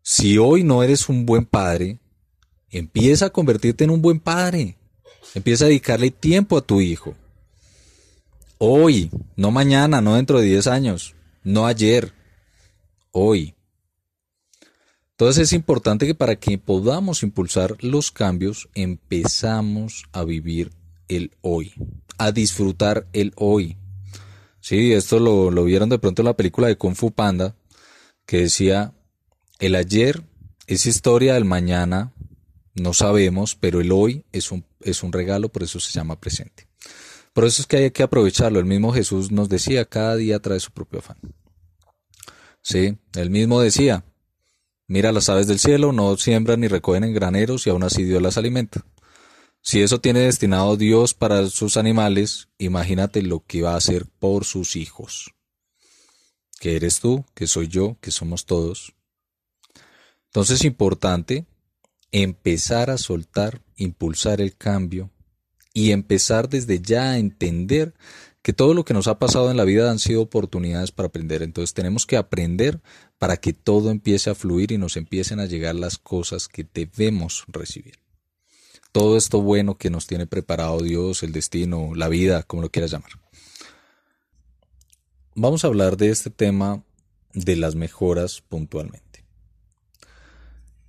Si 0.08 0.38
hoy 0.38 0.62
no 0.62 0.84
eres 0.84 1.08
un 1.08 1.26
buen 1.26 1.46
padre, 1.46 1.98
empieza 2.70 3.26
a 3.26 3.30
convertirte 3.30 3.82
en 3.82 3.90
un 3.90 4.00
buen 4.00 4.20
padre. 4.20 4.78
Empieza 5.34 5.64
a 5.64 5.66
dedicarle 5.66 6.12
tiempo 6.12 6.56
a 6.56 6.60
tu 6.60 6.80
hijo. 6.80 7.16
Hoy, 8.58 9.10
no 9.34 9.50
mañana, 9.50 10.00
no 10.00 10.14
dentro 10.14 10.38
de 10.38 10.46
10 10.46 10.68
años, 10.68 11.16
no 11.42 11.66
ayer, 11.66 12.12
hoy. 13.10 13.56
Entonces 15.10 15.42
es 15.42 15.52
importante 15.52 16.06
que 16.06 16.14
para 16.14 16.36
que 16.36 16.56
podamos 16.56 17.24
impulsar 17.24 17.76
los 17.80 18.12
cambios, 18.12 18.68
empezamos 18.76 20.04
a 20.12 20.22
vivir 20.22 20.70
el 21.08 21.32
hoy, 21.40 21.72
a 22.16 22.30
disfrutar 22.30 23.08
el 23.12 23.32
hoy. 23.34 23.76
Sí, 24.60 24.92
esto 24.92 25.18
lo, 25.18 25.50
lo 25.50 25.64
vieron 25.64 25.88
de 25.88 25.98
pronto 25.98 26.22
en 26.22 26.26
la 26.26 26.36
película 26.36 26.68
de 26.68 26.78
Kung 26.78 26.94
Fu 26.94 27.10
Panda, 27.10 27.56
que 28.24 28.42
decía, 28.42 28.92
el 29.58 29.74
ayer 29.74 30.22
es 30.66 30.86
historia 30.86 31.34
del 31.34 31.44
mañana, 31.44 32.12
no 32.74 32.92
sabemos, 32.92 33.54
pero 33.54 33.80
el 33.80 33.92
hoy 33.92 34.24
es 34.32 34.52
un, 34.52 34.66
es 34.80 35.02
un 35.02 35.12
regalo, 35.12 35.48
por 35.48 35.62
eso 35.62 35.80
se 35.80 35.92
llama 35.92 36.20
presente. 36.20 36.68
Por 37.32 37.44
eso 37.44 37.62
es 37.62 37.66
que 37.66 37.76
hay 37.76 37.90
que 37.90 38.02
aprovecharlo. 38.02 38.58
El 38.58 38.64
mismo 38.64 38.92
Jesús 38.92 39.30
nos 39.30 39.48
decía, 39.48 39.84
cada 39.84 40.16
día 40.16 40.40
trae 40.40 40.58
su 40.58 40.70
propio 40.70 41.00
afán. 41.00 41.18
Sí, 42.62 42.98
él 43.14 43.30
mismo 43.30 43.60
decía, 43.60 44.04
mira 44.88 45.12
las 45.12 45.28
aves 45.28 45.46
del 45.46 45.58
cielo, 45.58 45.92
no 45.92 46.16
siembran 46.16 46.60
ni 46.60 46.68
recogen 46.68 47.04
en 47.04 47.14
graneros 47.14 47.66
y 47.66 47.70
aún 47.70 47.82
así 47.84 48.04
Dios 48.04 48.20
las 48.20 48.38
alimenta. 48.38 48.84
Si 49.62 49.82
eso 49.82 50.00
tiene 50.00 50.20
destinado 50.20 50.76
Dios 50.76 51.14
para 51.14 51.46
sus 51.48 51.76
animales, 51.76 52.48
imagínate 52.58 53.22
lo 53.22 53.44
que 53.46 53.62
va 53.62 53.74
a 53.74 53.76
hacer 53.76 54.06
por 54.06 54.44
sus 54.44 54.74
hijos. 54.74 55.34
Que 56.58 56.76
eres 56.76 57.00
tú, 57.00 57.24
que 57.34 57.46
soy 57.46 57.68
yo, 57.68 57.98
que 58.00 58.10
somos 58.10 58.46
todos. 58.46 58.95
Entonces 60.36 60.60
es 60.60 60.64
importante 60.66 61.46
empezar 62.12 62.90
a 62.90 62.98
soltar, 62.98 63.62
impulsar 63.74 64.42
el 64.42 64.54
cambio 64.54 65.10
y 65.72 65.92
empezar 65.92 66.50
desde 66.50 66.78
ya 66.78 67.12
a 67.12 67.18
entender 67.18 67.94
que 68.42 68.52
todo 68.52 68.74
lo 68.74 68.84
que 68.84 68.92
nos 68.92 69.06
ha 69.06 69.18
pasado 69.18 69.50
en 69.50 69.56
la 69.56 69.64
vida 69.64 69.90
han 69.90 69.98
sido 69.98 70.20
oportunidades 70.20 70.92
para 70.92 71.06
aprender. 71.06 71.42
Entonces 71.42 71.72
tenemos 71.72 72.04
que 72.04 72.18
aprender 72.18 72.82
para 73.16 73.38
que 73.38 73.54
todo 73.54 73.90
empiece 73.90 74.28
a 74.28 74.34
fluir 74.34 74.72
y 74.72 74.76
nos 74.76 74.98
empiecen 74.98 75.40
a 75.40 75.46
llegar 75.46 75.74
las 75.74 75.96
cosas 75.96 76.48
que 76.48 76.68
debemos 76.70 77.44
recibir. 77.48 77.94
Todo 78.92 79.16
esto 79.16 79.40
bueno 79.40 79.78
que 79.78 79.88
nos 79.88 80.06
tiene 80.06 80.26
preparado 80.26 80.82
Dios, 80.82 81.22
el 81.22 81.32
destino, 81.32 81.94
la 81.94 82.10
vida, 82.10 82.42
como 82.42 82.60
lo 82.60 82.70
quieras 82.70 82.90
llamar. 82.90 83.12
Vamos 85.34 85.64
a 85.64 85.68
hablar 85.68 85.96
de 85.96 86.10
este 86.10 86.28
tema 86.28 86.84
de 87.32 87.56
las 87.56 87.74
mejoras 87.74 88.42
puntualmente. 88.46 89.05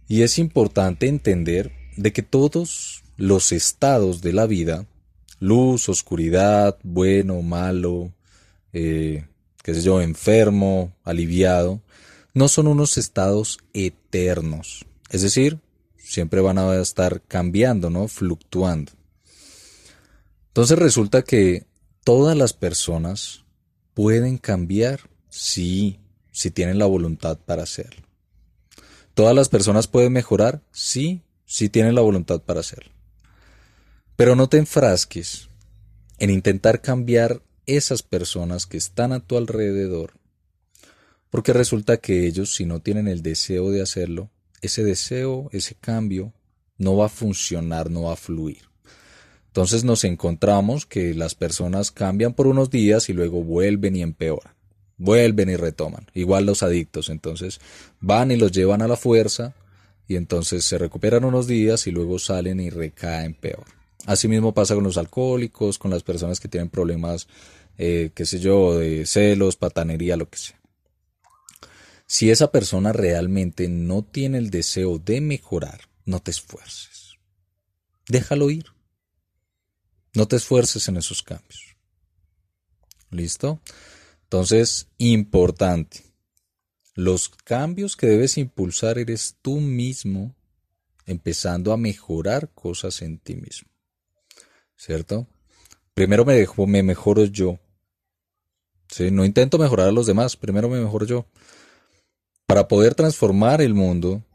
Y 0.07 0.21
es 0.21 0.39
importante 0.39 1.07
entender 1.07 1.71
de 1.97 2.13
que 2.13 2.21
todos 2.21 3.03
los 3.17 3.51
estados 3.51 4.21
de 4.21 4.33
la 4.33 4.45
vida, 4.45 4.85
luz, 5.39 5.89
oscuridad, 5.89 6.77
bueno, 6.83 7.41
malo, 7.41 8.13
eh, 8.73 9.25
qué 9.63 9.73
sé 9.73 9.81
yo, 9.81 10.01
enfermo, 10.01 10.95
aliviado, 11.03 11.81
no 12.33 12.47
son 12.47 12.67
unos 12.67 12.97
estados 12.97 13.57
eternos. 13.73 14.85
Es 15.09 15.23
decir, 15.23 15.59
siempre 15.97 16.39
van 16.39 16.57
a 16.57 16.75
estar 16.79 17.21
cambiando, 17.23 17.89
¿no? 17.89 18.07
Fluctuando. 18.07 18.93
Entonces 20.47 20.79
resulta 20.79 21.23
que 21.23 21.65
todas 22.03 22.37
las 22.37 22.53
personas 22.53 23.43
pueden 23.93 24.37
cambiar, 24.37 25.01
sí, 25.29 25.99
si 26.31 26.51
tienen 26.51 26.79
la 26.79 26.85
voluntad 26.85 27.37
para 27.37 27.63
hacerlo. 27.63 28.06
¿Todas 29.17 29.35
las 29.35 29.49
personas 29.49 29.87
pueden 29.87 30.13
mejorar? 30.13 30.61
Sí, 30.71 31.23
sí 31.43 31.69
tienen 31.69 31.95
la 31.95 32.01
voluntad 32.01 32.39
para 32.39 32.59
hacerlo. 32.59 32.91
Pero 34.15 34.35
no 34.35 34.47
te 34.47 34.57
enfrasques 34.57 35.49
en 36.19 36.29
intentar 36.29 36.81
cambiar 36.81 37.41
esas 37.65 38.03
personas 38.03 38.67
que 38.67 38.77
están 38.77 39.13
a 39.13 39.19
tu 39.19 39.35
alrededor, 39.35 40.13
porque 41.31 41.51
resulta 41.51 41.97
que 41.97 42.27
ellos, 42.27 42.53
si 42.53 42.67
no 42.67 42.79
tienen 42.79 43.07
el 43.07 43.23
deseo 43.23 43.71
de 43.71 43.81
hacerlo, 43.81 44.29
ese 44.61 44.83
deseo, 44.83 45.49
ese 45.51 45.73
cambio, 45.73 46.31
no 46.77 46.95
va 46.95 47.07
a 47.07 47.09
funcionar, 47.09 47.89
no 47.89 48.03
va 48.03 48.13
a 48.13 48.17
fluir. 48.17 48.69
Entonces 49.47 49.83
nos 49.83 50.03
encontramos 50.03 50.85
que 50.85 51.15
las 51.15 51.33
personas 51.33 51.89
cambian 51.89 52.35
por 52.35 52.45
unos 52.45 52.69
días 52.69 53.09
y 53.09 53.13
luego 53.13 53.41
vuelven 53.43 53.95
y 53.95 54.03
empeoran 54.03 54.56
vuelven 54.97 55.49
y 55.49 55.55
retoman. 55.55 56.07
Igual 56.13 56.45
los 56.45 56.63
adictos, 56.63 57.09
entonces 57.09 57.59
van 57.99 58.31
y 58.31 58.35
los 58.35 58.51
llevan 58.51 58.81
a 58.81 58.87
la 58.87 58.97
fuerza 58.97 59.53
y 60.07 60.15
entonces 60.15 60.63
se 60.65 60.77
recuperan 60.77 61.25
unos 61.25 61.47
días 61.47 61.87
y 61.87 61.91
luego 61.91 62.19
salen 62.19 62.59
y 62.59 62.69
recaen 62.69 63.33
peor. 63.33 63.65
Asimismo 64.05 64.53
pasa 64.53 64.75
con 64.75 64.83
los 64.83 64.97
alcohólicos, 64.97 65.77
con 65.77 65.91
las 65.91 66.03
personas 66.03 66.39
que 66.39 66.47
tienen 66.47 66.69
problemas, 66.69 67.27
eh, 67.77 68.11
qué 68.15 68.25
sé 68.25 68.39
yo, 68.39 68.77
de 68.77 69.05
celos, 69.05 69.57
patanería, 69.57 70.15
lo 70.15 70.29
que 70.29 70.37
sea. 70.37 70.59
Si 72.05 72.31
esa 72.31 72.51
persona 72.51 72.93
realmente 72.93 73.67
no 73.67 74.03
tiene 74.03 74.37
el 74.37 74.49
deseo 74.49 74.97
de 74.97 75.19
mejorar, 75.19 75.81
no 76.05 76.21
te 76.21 76.31
esfuerces. 76.31 77.17
Déjalo 78.07 78.49
ir. 78.49 78.65
No 80.13 80.27
te 80.27 80.37
esfuerces 80.37 80.87
en 80.87 80.95
esos 80.95 81.21
cambios. 81.21 81.75
¿Listo? 83.11 83.59
Entonces, 84.27 84.89
importante. 84.97 86.03
Los 86.95 87.29
cambios 87.29 87.95
que 87.95 88.07
debes 88.07 88.37
impulsar 88.37 88.97
eres 88.97 89.37
tú 89.41 89.61
mismo, 89.61 90.35
empezando 91.05 91.71
a 91.71 91.77
mejorar 91.77 92.51
cosas 92.53 93.01
en 93.01 93.19
ti 93.19 93.37
mismo. 93.37 93.69
¿Cierto? 94.75 95.27
Primero 95.93 96.25
me, 96.25 96.83
mejoro 96.83 97.23
yo. 97.23 97.57
¿Sí? 98.89 99.11
No 99.11 99.23
intento 99.23 99.57
mejorar 99.57 99.87
a 99.87 99.91
los 99.93 100.07
demás, 100.07 100.35
primero 100.35 100.67
me 100.67 100.81
mejoro 100.81 101.05
yo. 101.05 101.25
Para 102.45 102.67
poder 102.67 102.95
transformar 102.95 103.61
el 103.61 103.73
mundo 103.73 104.25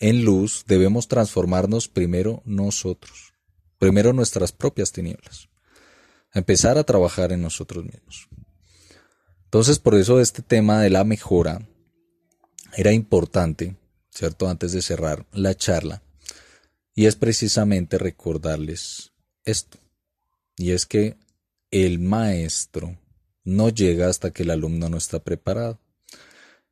en 0.00 0.24
luz, 0.24 0.64
debemos 0.66 1.06
transformarnos 1.06 1.86
primero 1.86 2.42
nosotros, 2.44 3.32
primero 3.78 4.12
nuestras 4.12 4.50
propias 4.50 4.90
tinieblas. 4.90 5.48
Empezar 6.34 6.78
a 6.78 6.84
trabajar 6.84 7.30
en 7.30 7.42
nosotros 7.42 7.84
mismos. 7.84 8.28
Entonces, 9.46 9.78
por 9.78 9.94
eso 9.94 10.20
este 10.20 10.42
tema 10.42 10.80
de 10.80 10.90
la 10.90 11.04
mejora 11.04 11.66
era 12.76 12.92
importante, 12.92 13.76
¿cierto? 14.10 14.48
Antes 14.48 14.72
de 14.72 14.82
cerrar 14.82 15.24
la 15.32 15.54
charla. 15.54 16.02
Y 16.94 17.06
es 17.06 17.16
precisamente 17.16 17.98
recordarles 17.98 19.12
esto. 19.44 19.78
Y 20.56 20.72
es 20.72 20.84
que 20.84 21.16
el 21.70 21.98
maestro 21.98 22.98
no 23.44 23.68
llega 23.68 24.08
hasta 24.08 24.30
que 24.30 24.42
el 24.42 24.50
alumno 24.50 24.88
no 24.88 24.96
está 24.96 25.20
preparado. 25.20 25.78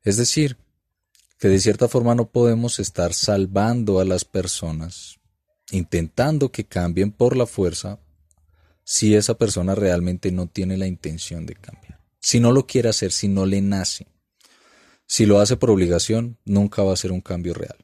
Es 0.03 0.17
decir, 0.17 0.57
que 1.39 1.47
de 1.47 1.59
cierta 1.59 1.87
forma 1.87 2.13
no 2.15 2.29
podemos 2.29 2.79
estar 2.79 3.13
salvando 3.13 3.99
a 3.99 4.05
las 4.05 4.25
personas, 4.25 5.19
intentando 5.71 6.51
que 6.51 6.65
cambien 6.65 7.11
por 7.11 7.35
la 7.35 7.45
fuerza, 7.45 7.99
si 8.83 9.15
esa 9.15 9.37
persona 9.37 9.73
realmente 9.73 10.31
no 10.31 10.47
tiene 10.47 10.77
la 10.77 10.87
intención 10.87 11.45
de 11.45 11.55
cambiar. 11.55 11.94
Si 12.25 12.39
no 12.39 12.51
lo 12.51 12.65
quiere 12.65 12.89
hacer, 12.89 13.11
si 13.11 13.27
no 13.27 13.45
le 13.45 13.61
nace. 13.61 14.07
Si 15.05 15.27
lo 15.27 15.39
hace 15.39 15.57
por 15.57 15.69
obligación, 15.69 16.39
nunca 16.43 16.81
va 16.81 16.91
a 16.91 16.97
ser 16.97 17.11
un 17.11 17.21
cambio 17.21 17.53
real. 17.53 17.77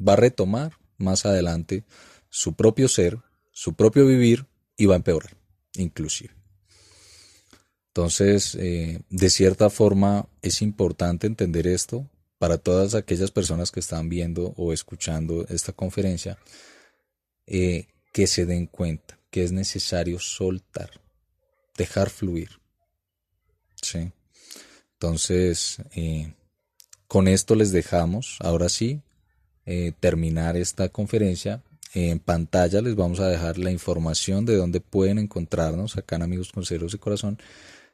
Va 0.00 0.14
a 0.14 0.16
retomar 0.16 0.72
más 0.98 1.26
adelante 1.26 1.84
su 2.28 2.54
propio 2.54 2.88
ser, 2.88 3.20
su 3.52 3.74
propio 3.74 4.04
vivir 4.04 4.46
y 4.76 4.86
va 4.86 4.94
a 4.94 4.96
empeorar, 4.96 5.36
inclusive. 5.76 6.34
Entonces, 7.86 8.56
eh, 8.56 9.00
de 9.10 9.30
cierta 9.30 9.70
forma, 9.70 10.28
es 10.42 10.60
importante 10.60 11.28
entender 11.28 11.68
esto 11.68 12.10
para 12.38 12.58
todas 12.58 12.96
aquellas 12.96 13.30
personas 13.30 13.70
que 13.70 13.78
están 13.78 14.08
viendo 14.08 14.54
o 14.56 14.72
escuchando 14.72 15.46
esta 15.48 15.72
conferencia, 15.72 16.36
eh, 17.46 17.86
que 18.12 18.26
se 18.26 18.44
den 18.44 18.66
cuenta 18.66 19.20
que 19.30 19.44
es 19.44 19.52
necesario 19.52 20.18
soltar, 20.18 20.90
dejar 21.76 22.10
fluir. 22.10 22.63
¿Sí? 23.84 24.10
Entonces, 24.94 25.78
eh, 25.94 26.32
con 27.06 27.28
esto 27.28 27.54
les 27.54 27.72
dejamos, 27.72 28.38
ahora 28.40 28.68
sí, 28.68 29.00
eh, 29.66 29.92
terminar 30.00 30.56
esta 30.56 30.88
conferencia. 30.88 31.62
En 31.94 32.18
pantalla 32.18 32.82
les 32.82 32.96
vamos 32.96 33.20
a 33.20 33.28
dejar 33.28 33.56
la 33.56 33.70
información 33.70 34.44
de 34.44 34.56
dónde 34.56 34.80
pueden 34.80 35.18
encontrarnos 35.18 35.96
acá 35.96 36.16
en 36.16 36.22
Amigos 36.22 36.50
con 36.50 36.64
Ceros 36.64 36.92
de 36.92 36.98
Corazón 36.98 37.38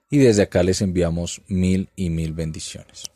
y 0.08 0.18
desde 0.18 0.42
acá 0.42 0.62
les 0.62 0.80
enviamos 0.80 1.42
mil 1.48 1.90
y 1.96 2.10
mil 2.10 2.32
bendiciones. 2.32 3.10